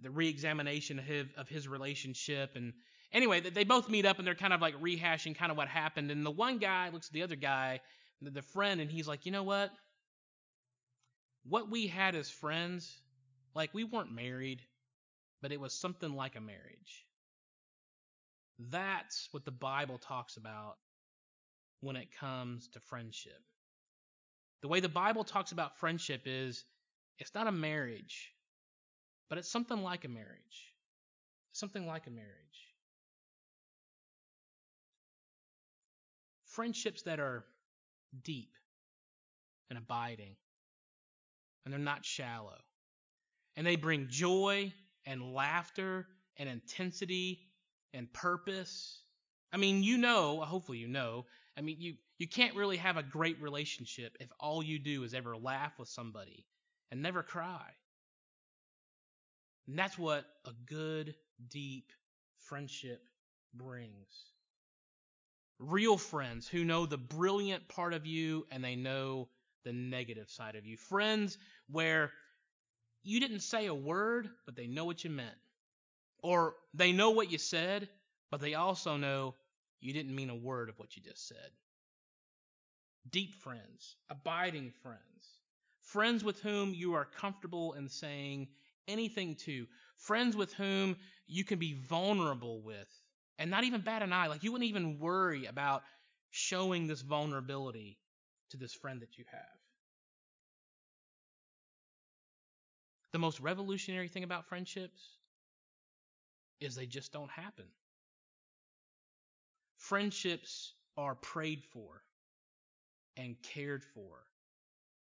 the 0.02 0.10
re-examination 0.10 1.00
of 1.00 1.06
his, 1.06 1.26
of 1.38 1.48
his 1.48 1.66
relationship. 1.66 2.58
And 2.58 2.74
anyway, 3.12 3.40
they 3.40 3.64
both 3.64 3.90
meet 3.90 4.06
up 4.06 4.18
and 4.18 4.28
they're 4.28 4.36
kind 4.36 4.54
of 4.54 4.62
like 4.62 4.80
rehashing 4.82 5.36
kind 5.36 5.52
of 5.52 5.58
what 5.58 5.68
happened. 5.68 6.12
And 6.12 6.26
the 6.26 6.32
one 6.32 6.58
guy 6.58 6.90
looks 6.90 7.08
at 7.08 7.14
the 7.14 7.24
other 7.24 7.36
guy, 7.36 7.80
the 8.22 8.42
friend, 8.42 8.82
and 8.82 8.90
he's 8.90 9.08
like, 9.08 9.26
you 9.26 9.32
know 9.32 9.44
what? 9.44 9.72
What 11.44 11.70
we 11.70 11.88
had 11.88 12.16
as 12.16 12.30
friends, 12.30 12.92
like 13.56 13.74
we 13.74 13.84
weren't 13.84 14.12
married, 14.12 14.62
but 15.42 15.52
it 15.52 15.60
was 15.60 15.74
something 15.74 16.14
like 16.14 16.36
a 16.36 16.42
marriage. 16.42 17.06
That's 18.60 19.30
what 19.32 19.46
the 19.46 19.52
Bible 19.52 20.00
talks 20.00 20.38
about 20.38 20.78
when 21.82 21.96
it 21.96 22.08
comes 22.20 22.68
to 22.70 22.80
friendship. 22.80 23.40
The 24.62 24.68
way 24.68 24.80
the 24.80 24.90
Bible 24.90 25.24
talks 25.24 25.52
about 25.52 25.78
friendship 25.78 26.24
is 26.26 26.66
it's 27.20 27.36
not 27.36 27.48
a 27.48 27.52
marriage, 27.52 28.34
but 29.30 29.38
it's 29.38 29.52
something 29.52 29.82
like 29.82 30.06
a 30.06 30.10
marriage. 30.10 30.74
Something 31.54 31.86
like 31.86 32.08
a 32.08 32.12
marriage. 32.12 32.67
Friendships 36.58 37.04
that 37.04 37.20
are 37.20 37.46
deep 38.24 38.50
and 39.70 39.78
abiding, 39.78 40.36
and 41.64 41.72
they're 41.72 41.80
not 41.80 42.04
shallow. 42.04 42.58
And 43.56 43.68
they 43.68 43.76
bring 43.76 44.08
joy 44.10 44.74
and 45.06 45.36
laughter 45.36 46.08
and 46.36 46.50
intensity 46.50 47.42
and 47.94 48.12
purpose. 48.12 49.04
I 49.54 49.58
mean, 49.58 49.84
you 49.84 50.00
know, 50.00 50.42
hopefully 50.42 50.80
you 50.80 50.88
know, 50.88 51.28
I 51.56 51.62
mean, 51.62 51.78
you, 51.80 51.94
you 52.18 52.28
can't 52.28 52.56
really 52.56 52.78
have 52.78 52.98
a 52.98 53.04
great 53.04 53.40
relationship 53.40 54.18
if 54.20 54.30
all 54.40 54.64
you 54.64 54.80
do 54.80 55.04
is 55.04 55.14
ever 55.14 55.38
laugh 55.38 55.78
with 55.78 55.90
somebody 55.90 56.44
and 56.90 57.04
never 57.04 57.22
cry. 57.22 57.70
And 59.68 59.78
that's 59.78 60.00
what 60.00 60.26
a 60.44 60.54
good, 60.66 61.14
deep 61.52 61.92
friendship 62.40 63.04
brings. 63.54 64.37
Real 65.60 65.98
friends 65.98 66.48
who 66.48 66.64
know 66.64 66.86
the 66.86 66.98
brilliant 66.98 67.68
part 67.68 67.94
of 67.94 68.06
you 68.06 68.46
and 68.52 68.64
they 68.64 68.76
know 68.76 69.28
the 69.64 69.74
negative 69.74 70.30
side 70.30 70.56
of 70.56 70.66
you. 70.66 70.78
Friends 70.78 71.38
where 71.70 72.12
you 73.04 73.20
didn't 73.20 73.40
say 73.40 73.66
a 73.66 73.74
word, 73.74 74.30
but 74.46 74.56
they 74.56 74.68
know 74.68 74.86
what 74.86 75.04
you 75.04 75.10
meant. 75.10 75.36
Or 76.22 76.56
they 76.74 76.92
know 76.92 77.12
what 77.12 77.32
you 77.32 77.38
said, 77.38 77.90
but 78.30 78.42
they 78.42 78.54
also 78.54 78.98
know 78.98 79.36
you 79.80 79.94
didn't 79.94 80.16
mean 80.16 80.30
a 80.30 80.36
word 80.36 80.70
of 80.70 80.78
what 80.80 80.96
you 80.96 81.04
just 81.04 81.28
said. 81.28 81.52
Deep 83.10 83.36
friends, 83.36 83.96
abiding 84.10 84.72
friends, 84.84 85.02
friends 85.82 86.24
with 86.24 86.40
whom 86.42 86.74
you 86.74 86.94
are 86.94 87.06
comfortable 87.06 87.74
in 87.74 87.88
saying 87.88 88.48
anything 88.88 89.36
to, 89.36 89.66
friends 89.96 90.36
with 90.36 90.54
whom 90.54 90.98
you 91.28 91.44
can 91.44 91.60
be 91.60 91.74
vulnerable 91.74 92.62
with 92.62 92.90
and 93.40 93.52
not 93.52 93.64
even 93.64 93.82
bat 93.82 94.02
an 94.02 94.14
eye. 94.14 94.28
Like 94.28 94.44
you 94.44 94.52
wouldn't 94.52 94.70
even 94.70 95.00
worry 95.00 95.46
about 95.46 95.84
showing 96.32 96.88
this 96.88 97.02
vulnerability 97.02 97.98
to 98.52 98.58
this 98.58 98.74
friend 98.74 99.02
that 99.02 99.18
you 99.18 99.26
have. 99.32 99.42
The 103.14 103.20
most 103.20 103.40
revolutionary 103.40 104.08
thing 104.08 104.24
about 104.24 104.48
friendships 104.48 105.02
is 106.60 106.76
they 106.76 106.86
just 106.86 107.12
don't 107.14 107.32
happen. 107.32 107.66
Friendships 109.78 110.74
are 110.98 111.16
prayed 111.16 111.64
for 111.64 112.02
and 113.16 113.36
cared 113.42 113.84
for 113.84 114.24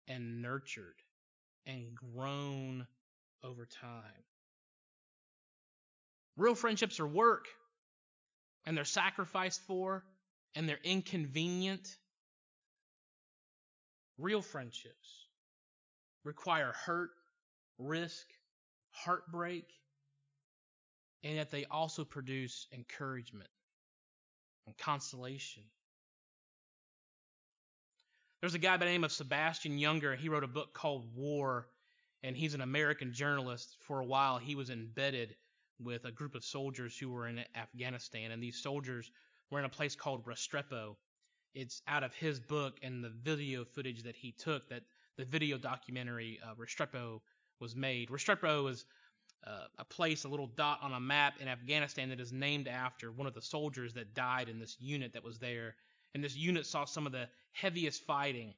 and 0.08 0.42
nurtured 0.42 0.96
and 1.66 1.94
grown 1.94 2.86
over 3.44 3.66
time. 3.66 4.24
Real 6.36 6.54
friendships 6.54 7.00
are 7.00 7.06
work 7.06 7.46
and 8.66 8.76
they're 8.76 8.84
sacrificed 8.84 9.60
for 9.66 10.04
and 10.54 10.68
they're 10.68 10.80
inconvenient. 10.82 11.96
Real 14.18 14.42
friendships 14.42 15.26
require 16.24 16.72
hurt, 16.72 17.10
risk, 17.78 18.26
heartbreak, 18.90 19.64
and 21.22 21.36
yet 21.36 21.50
they 21.50 21.64
also 21.66 22.04
produce 22.04 22.66
encouragement 22.72 23.50
and 24.66 24.76
consolation. 24.76 25.62
There's 28.40 28.54
a 28.54 28.58
guy 28.58 28.76
by 28.76 28.86
the 28.86 28.90
name 28.90 29.04
of 29.04 29.12
Sebastian 29.12 29.78
Junger. 29.78 30.16
He 30.16 30.30
wrote 30.30 30.44
a 30.44 30.48
book 30.48 30.72
called 30.72 31.14
War, 31.14 31.68
and 32.22 32.34
he's 32.34 32.54
an 32.54 32.62
American 32.62 33.12
journalist. 33.12 33.76
For 33.86 34.00
a 34.00 34.04
while, 34.04 34.38
he 34.38 34.54
was 34.54 34.70
embedded 34.70 35.36
with 35.82 36.04
a 36.04 36.12
group 36.12 36.34
of 36.34 36.44
soldiers 36.44 36.96
who 36.96 37.10
were 37.10 37.26
in 37.26 37.44
Afghanistan, 37.54 38.30
and 38.30 38.42
these 38.42 38.62
soldiers 38.62 39.10
were 39.50 39.58
in 39.58 39.64
a 39.64 39.70
place 39.70 39.96
called 39.96 40.24
Restrepo. 40.24 40.96
It's 41.54 41.82
out 41.88 42.04
of 42.04 42.14
his 42.14 42.38
book 42.38 42.78
and 42.82 43.02
the 43.02 43.10
video 43.10 43.64
footage 43.64 44.02
that 44.04 44.14
he 44.14 44.32
took 44.32 44.68
that 44.68 44.82
the 45.16 45.24
video 45.24 45.58
documentary 45.58 46.38
uh, 46.44 46.54
Restrepo 46.54 47.20
was 47.60 47.74
made. 47.74 48.08
Restrepo 48.08 48.70
is 48.70 48.84
uh, 49.46 49.66
a 49.78 49.84
place, 49.84 50.24
a 50.24 50.28
little 50.28 50.46
dot 50.46 50.80
on 50.82 50.92
a 50.92 51.00
map 51.00 51.34
in 51.40 51.48
Afghanistan 51.48 52.08
that 52.10 52.20
is 52.20 52.32
named 52.32 52.68
after 52.68 53.10
one 53.10 53.26
of 53.26 53.34
the 53.34 53.42
soldiers 53.42 53.94
that 53.94 54.14
died 54.14 54.48
in 54.48 54.58
this 54.58 54.76
unit 54.80 55.12
that 55.12 55.24
was 55.24 55.38
there. 55.38 55.74
And 56.14 56.22
this 56.22 56.36
unit 56.36 56.66
saw 56.66 56.84
some 56.84 57.06
of 57.06 57.12
the 57.12 57.28
heaviest 57.52 58.04
fighting 58.04 58.54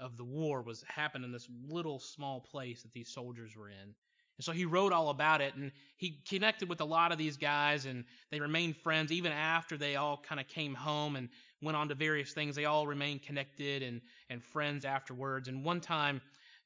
of 0.00 0.16
the 0.16 0.24
war 0.24 0.62
was 0.62 0.84
happened 0.88 1.24
in 1.24 1.32
this 1.32 1.48
little 1.68 1.98
small 1.98 2.40
place 2.40 2.82
that 2.82 2.92
these 2.92 3.08
soldiers 3.08 3.56
were 3.56 3.68
in. 3.68 3.94
And 4.38 4.44
so 4.44 4.52
he 4.52 4.64
wrote 4.64 4.92
all 4.92 5.10
about 5.10 5.40
it 5.40 5.54
and 5.54 5.72
he 5.96 6.22
connected 6.28 6.68
with 6.68 6.80
a 6.80 6.84
lot 6.84 7.12
of 7.12 7.18
these 7.18 7.36
guys 7.36 7.86
and 7.86 8.04
they 8.30 8.40
remained 8.40 8.76
friends 8.76 9.12
even 9.12 9.32
after 9.32 9.76
they 9.76 9.96
all 9.96 10.16
kind 10.16 10.40
of 10.40 10.48
came 10.48 10.74
home 10.74 11.16
and 11.16 11.28
went 11.60 11.76
on 11.76 11.88
to 11.88 11.94
various 11.94 12.32
things. 12.32 12.56
They 12.56 12.64
all 12.64 12.86
remained 12.86 13.22
connected 13.22 13.82
and, 13.82 14.00
and 14.30 14.42
friends 14.42 14.84
afterwards. 14.84 15.48
And 15.48 15.64
one 15.64 15.80
time 15.80 16.20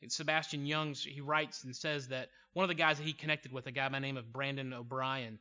Sebastian 0.09 0.67
Youngs, 0.67 1.03
he 1.03 1.21
writes 1.21 1.65
and 1.65 1.75
says 1.75 2.09
that 2.09 2.29
one 2.53 2.65
of 2.65 2.69
the 2.69 2.75
guys 2.75 2.99
that 2.99 3.07
he 3.07 3.13
connected 3.13 3.53
with, 3.53 3.67
a 3.67 3.73
guy 3.73 3.89
by 3.89 3.97
the 3.97 4.01
name 4.01 4.17
of 4.17 4.33
Brendan 4.33 4.73
O'Byrne, 4.73 5.39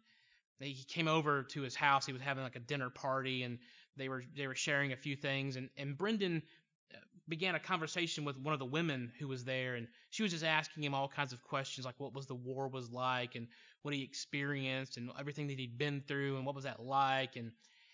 he 0.60 0.84
came 0.88 1.08
over 1.08 1.44
to 1.44 1.62
his 1.62 1.76
house. 1.76 2.06
He 2.06 2.14
was 2.14 2.22
having 2.22 2.44
like 2.44 2.56
a 2.56 2.62
dinner 2.62 2.90
party, 2.90 3.44
and 3.44 3.60
they 3.98 4.10
were 4.10 4.24
they 4.36 4.48
were 4.48 4.56
sharing 4.56 4.94
a 4.94 4.98
few 4.98 5.16
things. 5.16 5.56
And 5.56 5.70
and 5.78 5.98
Brendan 5.98 6.42
began 7.28 7.56
a 7.56 7.60
conversation 7.60 8.26
with 8.26 8.38
one 8.38 8.54
of 8.54 8.60
the 8.60 8.66
women 8.66 9.12
who 9.20 9.28
was 9.28 9.44
there, 9.44 9.76
and 9.76 9.88
she 10.10 10.24
was 10.24 10.32
just 10.32 10.44
asking 10.44 10.84
him 10.84 10.94
all 10.94 11.08
kinds 11.08 11.34
of 11.34 11.44
questions, 11.44 11.86
like 11.86 12.00
what 12.00 12.14
was 12.14 12.28
the 12.28 12.36
war 12.36 12.68
was 12.68 12.92
like, 12.92 13.36
and 13.36 13.48
what 13.82 13.94
he 13.94 14.04
experienced, 14.04 14.98
and 14.98 15.10
everything 15.20 15.48
that 15.48 15.60
he'd 15.60 15.78
been 15.78 16.02
through, 16.08 16.38
and 16.38 16.46
what 16.46 16.56
was 16.56 16.66
that 16.66 16.82
like, 16.84 17.36
and 17.36 17.52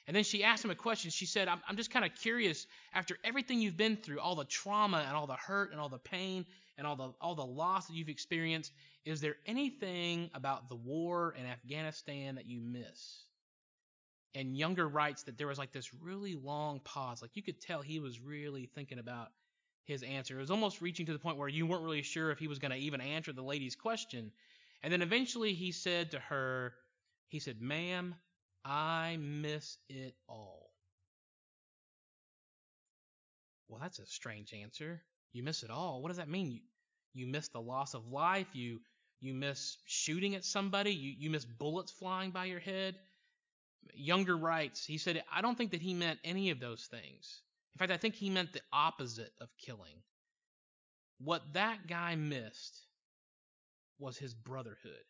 and 0.07 0.15
then 0.15 0.23
she 0.23 0.43
asked 0.43 0.65
him 0.65 0.71
a 0.71 0.75
question. 0.75 1.11
She 1.11 1.27
said, 1.27 1.47
I'm, 1.47 1.61
I'm 1.69 1.77
just 1.77 1.91
kind 1.91 2.03
of 2.03 2.11
curious, 2.15 2.65
after 2.93 3.17
everything 3.23 3.61
you've 3.61 3.77
been 3.77 3.95
through, 3.95 4.19
all 4.19 4.35
the 4.35 4.45
trauma 4.45 5.05
and 5.07 5.15
all 5.15 5.27
the 5.27 5.35
hurt 5.35 5.71
and 5.71 5.79
all 5.79 5.89
the 5.89 5.99
pain, 5.99 6.45
and 6.77 6.87
all 6.87 6.95
the 6.95 7.13
all 7.21 7.35
the 7.35 7.45
loss 7.45 7.87
that 7.87 7.93
you've 7.93 8.09
experienced, 8.09 8.71
is 9.05 9.21
there 9.21 9.35
anything 9.45 10.29
about 10.33 10.69
the 10.69 10.75
war 10.75 11.35
in 11.37 11.45
Afghanistan 11.45 12.35
that 12.35 12.47
you 12.47 12.59
miss? 12.59 13.25
And 14.33 14.55
Junger 14.55 14.91
writes 14.91 15.23
that 15.23 15.37
there 15.37 15.47
was 15.47 15.57
like 15.57 15.73
this 15.73 15.93
really 15.93 16.35
long 16.35 16.79
pause. 16.79 17.21
Like 17.21 17.35
you 17.35 17.43
could 17.43 17.59
tell 17.59 17.81
he 17.81 17.99
was 17.99 18.19
really 18.21 18.69
thinking 18.73 18.99
about 18.99 19.29
his 19.85 20.03
answer. 20.03 20.37
It 20.37 20.41
was 20.41 20.51
almost 20.51 20.81
reaching 20.81 21.05
to 21.07 21.13
the 21.13 21.19
point 21.19 21.37
where 21.37 21.49
you 21.49 21.65
weren't 21.65 21.83
really 21.83 22.01
sure 22.01 22.31
if 22.31 22.39
he 22.39 22.47
was 22.47 22.59
going 22.59 22.71
to 22.71 22.77
even 22.77 23.01
answer 23.01 23.33
the 23.33 23.41
lady's 23.41 23.75
question. 23.75 24.31
And 24.83 24.91
then 24.91 25.01
eventually 25.01 25.53
he 25.53 25.71
said 25.71 26.11
to 26.11 26.19
her, 26.19 26.73
he 27.27 27.39
said, 27.39 27.61
Ma'am, 27.61 28.15
I 28.63 29.17
miss 29.19 29.77
it 29.89 30.15
all. 30.27 30.71
Well, 33.67 33.79
that's 33.81 33.99
a 33.99 34.05
strange 34.05 34.53
answer. 34.53 35.01
You 35.33 35.43
miss 35.43 35.63
it 35.63 35.69
all. 35.69 36.01
What 36.01 36.09
does 36.09 36.17
that 36.17 36.29
mean? 36.29 36.51
You, 36.51 36.59
you 37.13 37.27
miss 37.27 37.47
the 37.47 37.61
loss 37.61 37.93
of 37.93 38.07
life. 38.07 38.47
You 38.53 38.79
you 39.21 39.33
miss 39.33 39.77
shooting 39.85 40.35
at 40.35 40.43
somebody. 40.43 40.91
You 40.91 41.13
you 41.17 41.29
miss 41.29 41.45
bullets 41.45 41.91
flying 41.91 42.31
by 42.31 42.45
your 42.45 42.59
head. 42.59 42.95
Junger 43.99 44.39
writes, 44.39 44.85
he 44.85 44.97
said, 44.97 45.23
I 45.31 45.41
don't 45.41 45.57
think 45.57 45.71
that 45.71 45.81
he 45.81 45.93
meant 45.93 46.19
any 46.23 46.49
of 46.49 46.59
those 46.59 46.85
things. 46.85 47.41
In 47.75 47.79
fact, 47.79 47.91
I 47.91 47.97
think 47.97 48.15
he 48.15 48.29
meant 48.29 48.53
the 48.53 48.61
opposite 48.71 49.31
of 49.39 49.49
killing. 49.57 50.03
What 51.19 51.53
that 51.53 51.87
guy 51.87 52.15
missed 52.15 52.85
was 53.99 54.17
his 54.17 54.33
brotherhood. 54.33 55.05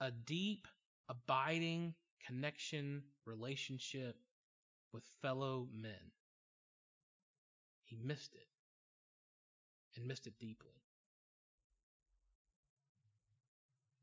A 0.00 0.10
deep, 0.10 0.66
abiding 1.08 1.94
connection, 2.26 3.02
relationship 3.26 4.16
with 4.92 5.02
fellow 5.20 5.68
men. 5.74 6.12
He 7.84 7.96
missed 7.96 8.34
it 8.34 8.46
and 9.96 10.06
missed 10.06 10.26
it 10.26 10.38
deeply. 10.38 10.74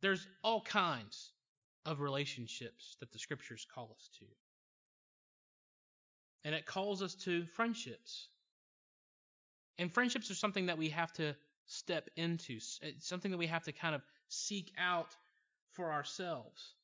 There's 0.01 0.27
all 0.43 0.61
kinds 0.61 1.31
of 1.85 1.99
relationships 1.99 2.95
that 2.99 3.11
the 3.11 3.19
scriptures 3.19 3.65
call 3.73 3.91
us 3.95 4.09
to. 4.19 4.25
And 6.43 6.55
it 6.55 6.65
calls 6.65 7.01
us 7.01 7.15
to 7.25 7.45
friendships. 7.47 8.27
And 9.77 9.91
friendships 9.91 10.31
are 10.31 10.35
something 10.35 10.67
that 10.67 10.77
we 10.77 10.89
have 10.89 11.11
to 11.13 11.35
step 11.67 12.09
into, 12.15 12.59
it's 12.81 13.07
something 13.07 13.31
that 13.31 13.37
we 13.37 13.47
have 13.47 13.63
to 13.63 13.71
kind 13.71 13.95
of 13.95 14.01
seek 14.27 14.71
out 14.77 15.15
for 15.73 15.91
ourselves. 15.91 16.75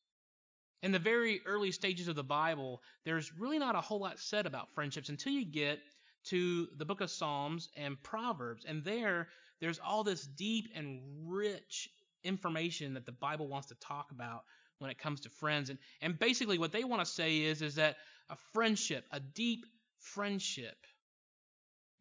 In 0.81 0.91
the 0.91 0.99
very 0.99 1.41
early 1.45 1.71
stages 1.71 2.07
of 2.07 2.15
the 2.15 2.23
Bible, 2.23 2.81
there's 3.05 3.31
really 3.37 3.59
not 3.59 3.75
a 3.75 3.81
whole 3.81 3.99
lot 3.99 4.19
said 4.19 4.47
about 4.47 4.73
friendships 4.73 5.09
until 5.09 5.31
you 5.31 5.45
get 5.45 5.79
to 6.25 6.67
the 6.77 6.85
book 6.85 7.01
of 7.01 7.11
Psalms 7.11 7.69
and 7.77 8.01
Proverbs. 8.01 8.65
And 8.67 8.83
there, 8.83 9.27
there's 9.59 9.79
all 9.79 10.03
this 10.03 10.25
deep 10.25 10.71
and 10.75 11.01
rich 11.27 11.89
information 12.23 12.95
that 12.95 13.05
the 13.05 13.11
Bible 13.11 13.47
wants 13.47 13.67
to 13.67 13.75
talk 13.75 14.11
about 14.11 14.43
when 14.81 14.89
it 14.89 14.97
comes 14.97 15.21
to 15.21 15.29
friends. 15.29 15.69
And, 15.69 15.77
and 16.01 16.17
basically, 16.17 16.57
what 16.57 16.71
they 16.71 16.83
want 16.83 17.05
to 17.05 17.11
say 17.11 17.41
is, 17.41 17.61
is 17.61 17.75
that 17.75 17.97
a 18.29 18.35
friendship, 18.51 19.05
a 19.11 19.19
deep 19.19 19.65
friendship, 19.99 20.75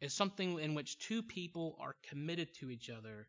is 0.00 0.14
something 0.14 0.58
in 0.58 0.74
which 0.74 0.98
two 0.98 1.22
people 1.22 1.76
are 1.78 1.94
committed 2.08 2.54
to 2.54 2.70
each 2.70 2.88
other 2.88 3.28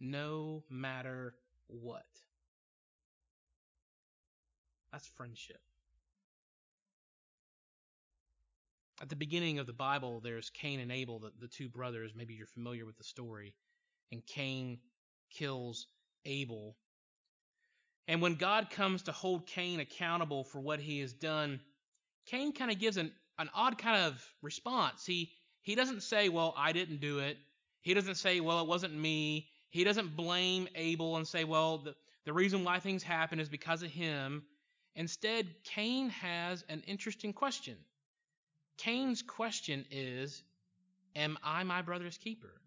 no 0.00 0.62
matter 0.70 1.34
what. 1.68 2.06
That's 4.92 5.06
friendship. 5.08 5.60
At 9.02 9.10
the 9.10 9.16
beginning 9.16 9.58
of 9.58 9.66
the 9.66 9.74
Bible, 9.74 10.20
there's 10.20 10.48
Cain 10.48 10.80
and 10.80 10.90
Abel, 10.90 11.18
the, 11.18 11.32
the 11.38 11.48
two 11.48 11.68
brothers. 11.68 12.12
Maybe 12.16 12.32
you're 12.32 12.46
familiar 12.46 12.86
with 12.86 12.96
the 12.96 13.04
story. 13.04 13.52
And 14.10 14.24
Cain 14.24 14.78
kills 15.30 15.86
Abel. 16.24 16.76
And 18.08 18.22
when 18.22 18.36
God 18.36 18.70
comes 18.70 19.02
to 19.02 19.12
hold 19.12 19.46
Cain 19.46 19.80
accountable 19.80 20.44
for 20.44 20.60
what 20.60 20.80
he 20.80 21.00
has 21.00 21.12
done, 21.12 21.60
Cain 22.26 22.52
kind 22.52 22.70
of 22.70 22.78
gives 22.78 22.96
an, 22.96 23.12
an 23.38 23.50
odd 23.54 23.78
kind 23.78 24.06
of 24.06 24.24
response. 24.42 25.04
He 25.04 25.30
he 25.66 25.74
doesn't 25.74 26.04
say, 26.04 26.28
Well, 26.28 26.54
I 26.56 26.70
didn't 26.72 27.00
do 27.00 27.18
it. 27.18 27.36
He 27.82 27.92
doesn't 27.92 28.14
say, 28.14 28.38
Well, 28.38 28.60
it 28.60 28.68
wasn't 28.68 28.94
me. 28.94 29.48
He 29.70 29.82
doesn't 29.82 30.14
blame 30.14 30.68
Abel 30.76 31.16
and 31.16 31.26
say, 31.26 31.42
Well, 31.42 31.78
the, 31.78 31.96
the 32.24 32.32
reason 32.32 32.62
why 32.62 32.78
things 32.78 33.02
happen 33.02 33.40
is 33.40 33.48
because 33.48 33.82
of 33.82 33.90
him. 33.90 34.44
Instead, 34.94 35.48
Cain 35.64 36.10
has 36.10 36.64
an 36.68 36.84
interesting 36.86 37.32
question. 37.32 37.76
Cain's 38.78 39.22
question 39.22 39.84
is, 39.90 40.44
Am 41.16 41.36
I 41.42 41.64
my 41.64 41.82
brother's 41.82 42.16
keeper? 42.16 42.60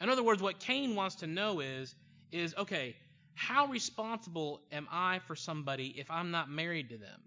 In 0.00 0.08
other 0.08 0.24
words, 0.24 0.42
what 0.42 0.58
Cain 0.58 0.96
wants 0.96 1.16
to 1.16 1.28
know 1.28 1.60
is, 1.60 1.94
is 2.32 2.56
okay, 2.56 2.96
how 3.38 3.66
responsible 3.66 4.62
am 4.72 4.88
I 4.90 5.20
for 5.20 5.36
somebody 5.36 5.94
if 5.96 6.10
I'm 6.10 6.32
not 6.32 6.50
married 6.50 6.88
to 6.90 6.98
them? 6.98 7.20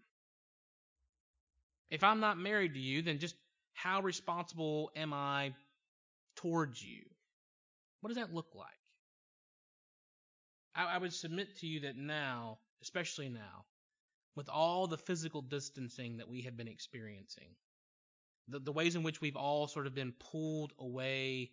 If 1.89 2.03
I'm 2.03 2.19
not 2.19 2.37
married 2.37 2.73
to 2.73 2.79
you, 2.79 3.01
then 3.01 3.17
just 3.17 3.35
how 3.73 4.01
responsible 4.01 4.91
am 4.95 5.13
I 5.13 5.53
towards 6.35 6.83
you? 6.83 7.03
What 8.01 8.09
does 8.09 8.17
that 8.17 8.33
look 8.33 8.53
like? 8.53 8.67
I, 10.75 10.95
I 10.95 10.97
would 10.97 11.13
submit 11.13 11.57
to 11.59 11.67
you 11.67 11.79
that 11.81 11.95
now, 11.95 12.57
especially 12.81 13.29
now, 13.29 13.65
with 14.35 14.49
all 14.49 14.87
the 14.87 14.97
physical 14.97 15.41
distancing 15.41 16.17
that 16.17 16.27
we 16.27 16.41
have 16.41 16.57
been 16.57 16.67
experiencing, 16.67 17.55
the, 18.49 18.59
the 18.59 18.71
ways 18.73 18.97
in 18.97 19.03
which 19.03 19.21
we've 19.21 19.37
all 19.37 19.67
sort 19.67 19.87
of 19.87 19.95
been 19.95 20.13
pulled 20.19 20.73
away 20.77 21.51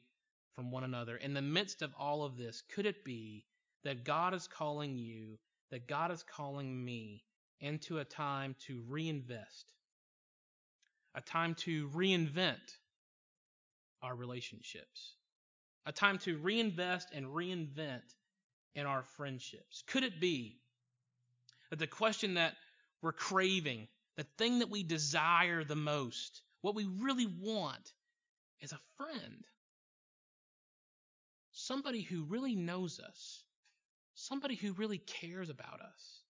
from 0.57 0.73
one 0.73 0.83
another, 0.83 1.16
in 1.16 1.33
the 1.33 1.42
midst 1.42 1.81
of 1.81 1.94
all 1.97 2.25
of 2.25 2.37
this, 2.37 2.62
could 2.75 2.87
it 2.87 3.05
be 3.05 3.44
that 3.85 4.05
God 4.05 4.35
is 4.35 4.47
calling 4.47 4.97
you, 4.97 5.38
that 5.71 5.87
God 5.87 6.11
is 6.11 6.23
calling 6.23 6.85
me 6.85 7.25
into 7.61 7.99
a 7.99 8.05
time 8.05 8.55
to 8.67 8.83
reinvest, 8.88 9.73
a 11.14 11.21
time 11.21 11.55
to 11.57 11.88
reinvent 11.88 12.77
our 14.03 14.14
relationships, 14.14 15.14
a 15.87 15.93
time 15.93 16.19
to 16.19 16.38
reinvest 16.38 17.09
and 17.12 17.27
reinvent 17.27 18.14
in 18.75 18.87
our 18.87 19.03
friendships? 19.03 19.83
Could 19.87 20.05
it 20.05 20.21
be 20.21 20.61
that 21.71 21.79
the 21.79 21.87
question 21.87 22.35
that 22.35 22.55
we're 23.03 23.12
craving, 23.12 23.88
the 24.17 24.27
thing 24.38 24.59
that 24.61 24.71
we 24.71 24.83
desire 24.83 25.64
the 25.64 25.77
most, 25.77 26.43
what 26.62 26.75
we 26.75 26.85
really 26.85 27.27
want 27.27 27.93
is 28.61 28.73
a 28.73 28.81
friend. 28.97 29.45
Somebody 31.53 32.03
who 32.03 32.25
really 32.25 32.55
knows 32.55 33.01
us, 33.01 33.43
somebody 34.18 34.57
who 34.57 34.72
really 34.72 34.98
cares 34.98 35.48
about 35.48 35.81
us. 35.81 36.22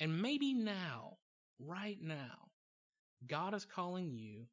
And 0.00 0.20
maybe 0.20 0.52
now, 0.52 1.16
right 1.58 1.98
now, 2.00 2.50
God 3.26 3.54
is 3.54 3.64
calling 3.64 4.12
you 4.12 4.46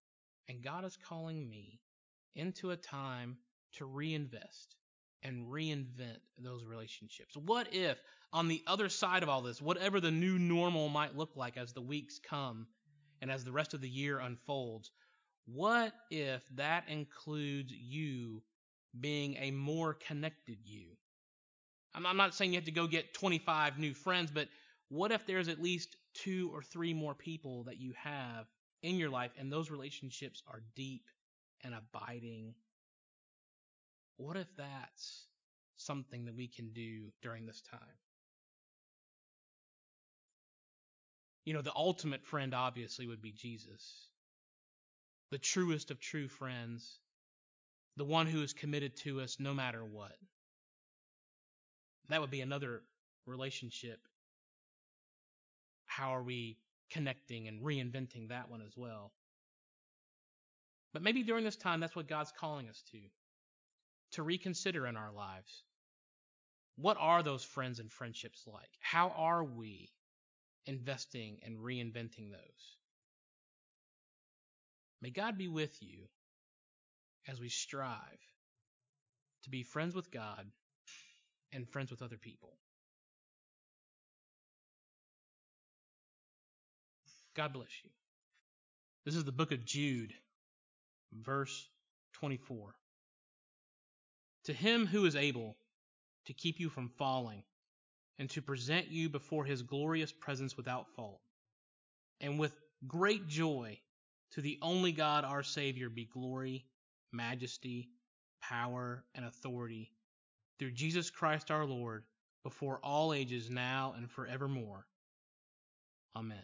and 0.47 0.63
God 0.63 0.85
is 0.85 0.97
calling 1.07 1.49
me 1.49 1.81
into 2.35 2.71
a 2.71 2.77
time 2.77 3.37
to 3.73 3.85
reinvest 3.85 4.75
and 5.23 5.47
reinvent 5.47 6.19
those 6.37 6.63
relationships. 6.65 7.35
What 7.35 7.73
if 7.73 7.97
on 8.31 8.47
the 8.47 8.63
other 8.65 8.87
side 8.89 9.23
of 9.23 9.29
all 9.29 9.41
this, 9.41 9.61
whatever 9.61 9.99
the 9.99 10.11
new 10.11 10.39
normal 10.39 10.89
might 10.89 11.17
look 11.17 11.35
like 11.35 11.57
as 11.57 11.73
the 11.73 11.81
weeks 11.81 12.19
come 12.19 12.67
and 13.21 13.29
as 13.29 13.43
the 13.43 13.51
rest 13.51 13.73
of 13.73 13.81
the 13.81 13.89
year 13.89 14.19
unfolds, 14.19 14.89
what 15.45 15.93
if 16.09 16.43
that 16.55 16.85
includes 16.87 17.73
you 17.73 18.41
being 18.99 19.35
a 19.35 19.51
more 19.51 19.93
connected 19.93 20.57
you? 20.63 20.95
I'm 21.93 22.17
not 22.17 22.33
saying 22.33 22.53
you 22.53 22.57
have 22.57 22.65
to 22.65 22.71
go 22.71 22.87
get 22.87 23.13
25 23.13 23.77
new 23.77 23.93
friends, 23.93 24.31
but 24.31 24.47
what 24.89 25.11
if 25.11 25.25
there's 25.25 25.47
at 25.47 25.61
least 25.61 25.95
two 26.13 26.49
or 26.53 26.61
three 26.61 26.93
more 26.93 27.13
people 27.13 27.63
that 27.63 27.79
you 27.79 27.93
have 27.97 28.45
in 28.81 28.97
your 28.97 29.09
life 29.09 29.31
and 29.37 29.51
those 29.51 29.69
relationships 29.69 30.41
are 30.47 30.61
deep 30.75 31.03
and 31.63 31.73
abiding? 31.73 32.55
What 34.17 34.37
if 34.37 34.47
that's 34.57 35.25
something 35.77 36.25
that 36.25 36.35
we 36.35 36.47
can 36.47 36.69
do 36.69 37.11
during 37.21 37.45
this 37.45 37.61
time? 37.61 37.79
You 41.43 41.53
know, 41.53 41.61
the 41.61 41.75
ultimate 41.75 42.23
friend 42.25 42.53
obviously 42.53 43.07
would 43.07 43.21
be 43.21 43.31
Jesus, 43.31 44.07
the 45.31 45.39
truest 45.39 45.89
of 45.89 45.99
true 45.99 46.27
friends, 46.27 46.99
the 47.97 48.05
one 48.05 48.27
who 48.27 48.43
is 48.43 48.53
committed 48.53 48.95
to 48.97 49.21
us 49.21 49.37
no 49.39 49.53
matter 49.53 49.83
what. 49.83 50.15
That 52.11 52.21
would 52.21 52.31
be 52.31 52.41
another 52.41 52.81
relationship. 53.25 53.99
How 55.85 56.15
are 56.15 56.23
we 56.23 56.57
connecting 56.91 57.47
and 57.47 57.61
reinventing 57.61 58.29
that 58.29 58.49
one 58.49 58.61
as 58.61 58.77
well? 58.77 59.11
But 60.93 61.03
maybe 61.03 61.23
during 61.23 61.43
this 61.43 61.55
time, 61.55 61.79
that's 61.79 61.95
what 61.95 62.07
God's 62.07 62.33
calling 62.37 62.69
us 62.69 62.83
to 62.91 62.99
to 64.13 64.23
reconsider 64.23 64.87
in 64.87 64.97
our 64.97 65.11
lives. 65.11 65.63
What 66.75 66.97
are 66.99 67.23
those 67.23 67.43
friends 67.43 67.79
and 67.79 67.89
friendships 67.91 68.43
like? 68.45 68.69
How 68.81 69.09
are 69.15 69.43
we 69.43 69.89
investing 70.65 71.39
and 71.43 71.57
reinventing 71.57 72.31
those. 72.31 72.77
May 75.01 75.09
God 75.09 75.37
be 75.37 75.47
with 75.47 75.75
you 75.81 76.07
as 77.27 77.39
we 77.39 77.49
strive 77.49 77.97
to 79.43 79.49
be 79.49 79.63
friends 79.63 79.95
with 79.95 80.11
God 80.11 80.45
and 81.53 81.67
friends 81.69 81.91
with 81.91 82.01
other 82.01 82.17
people. 82.17 82.53
God 87.35 87.53
bless 87.53 87.69
you. 87.83 87.89
This 89.05 89.15
is 89.15 89.23
the 89.23 89.31
book 89.31 89.51
of 89.51 89.65
Jude, 89.65 90.13
verse 91.13 91.69
24. 92.13 92.75
To 94.45 94.53
him 94.53 94.85
who 94.85 95.05
is 95.05 95.15
able 95.15 95.55
to 96.25 96.33
keep 96.33 96.59
you 96.59 96.69
from 96.69 96.89
falling 96.97 97.43
and 98.19 98.29
to 98.31 98.41
present 98.41 98.89
you 98.89 99.09
before 99.09 99.45
his 99.45 99.61
glorious 99.61 100.11
presence 100.11 100.57
without 100.57 100.87
fault, 100.95 101.21
and 102.19 102.37
with 102.37 102.53
great 102.87 103.27
joy 103.27 103.79
to 104.31 104.41
the 104.41 104.59
only 104.61 104.91
God 104.91 105.25
our 105.25 105.43
Savior 105.43 105.89
be 105.89 106.05
glory, 106.05 106.65
majesty, 107.11 107.89
power, 108.41 109.03
and 109.15 109.25
authority 109.25 109.91
through 110.61 110.71
Jesus 110.71 111.09
Christ 111.09 111.49
our 111.49 111.65
Lord, 111.65 112.03
before 112.43 112.79
all 112.83 113.13
ages, 113.13 113.49
now 113.49 113.95
and 113.97 114.07
forevermore. 114.07 114.85
Amen. 116.15 116.37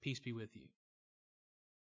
Peace 0.00 0.18
be 0.18 0.32
with 0.32 0.56
you. 0.56 0.62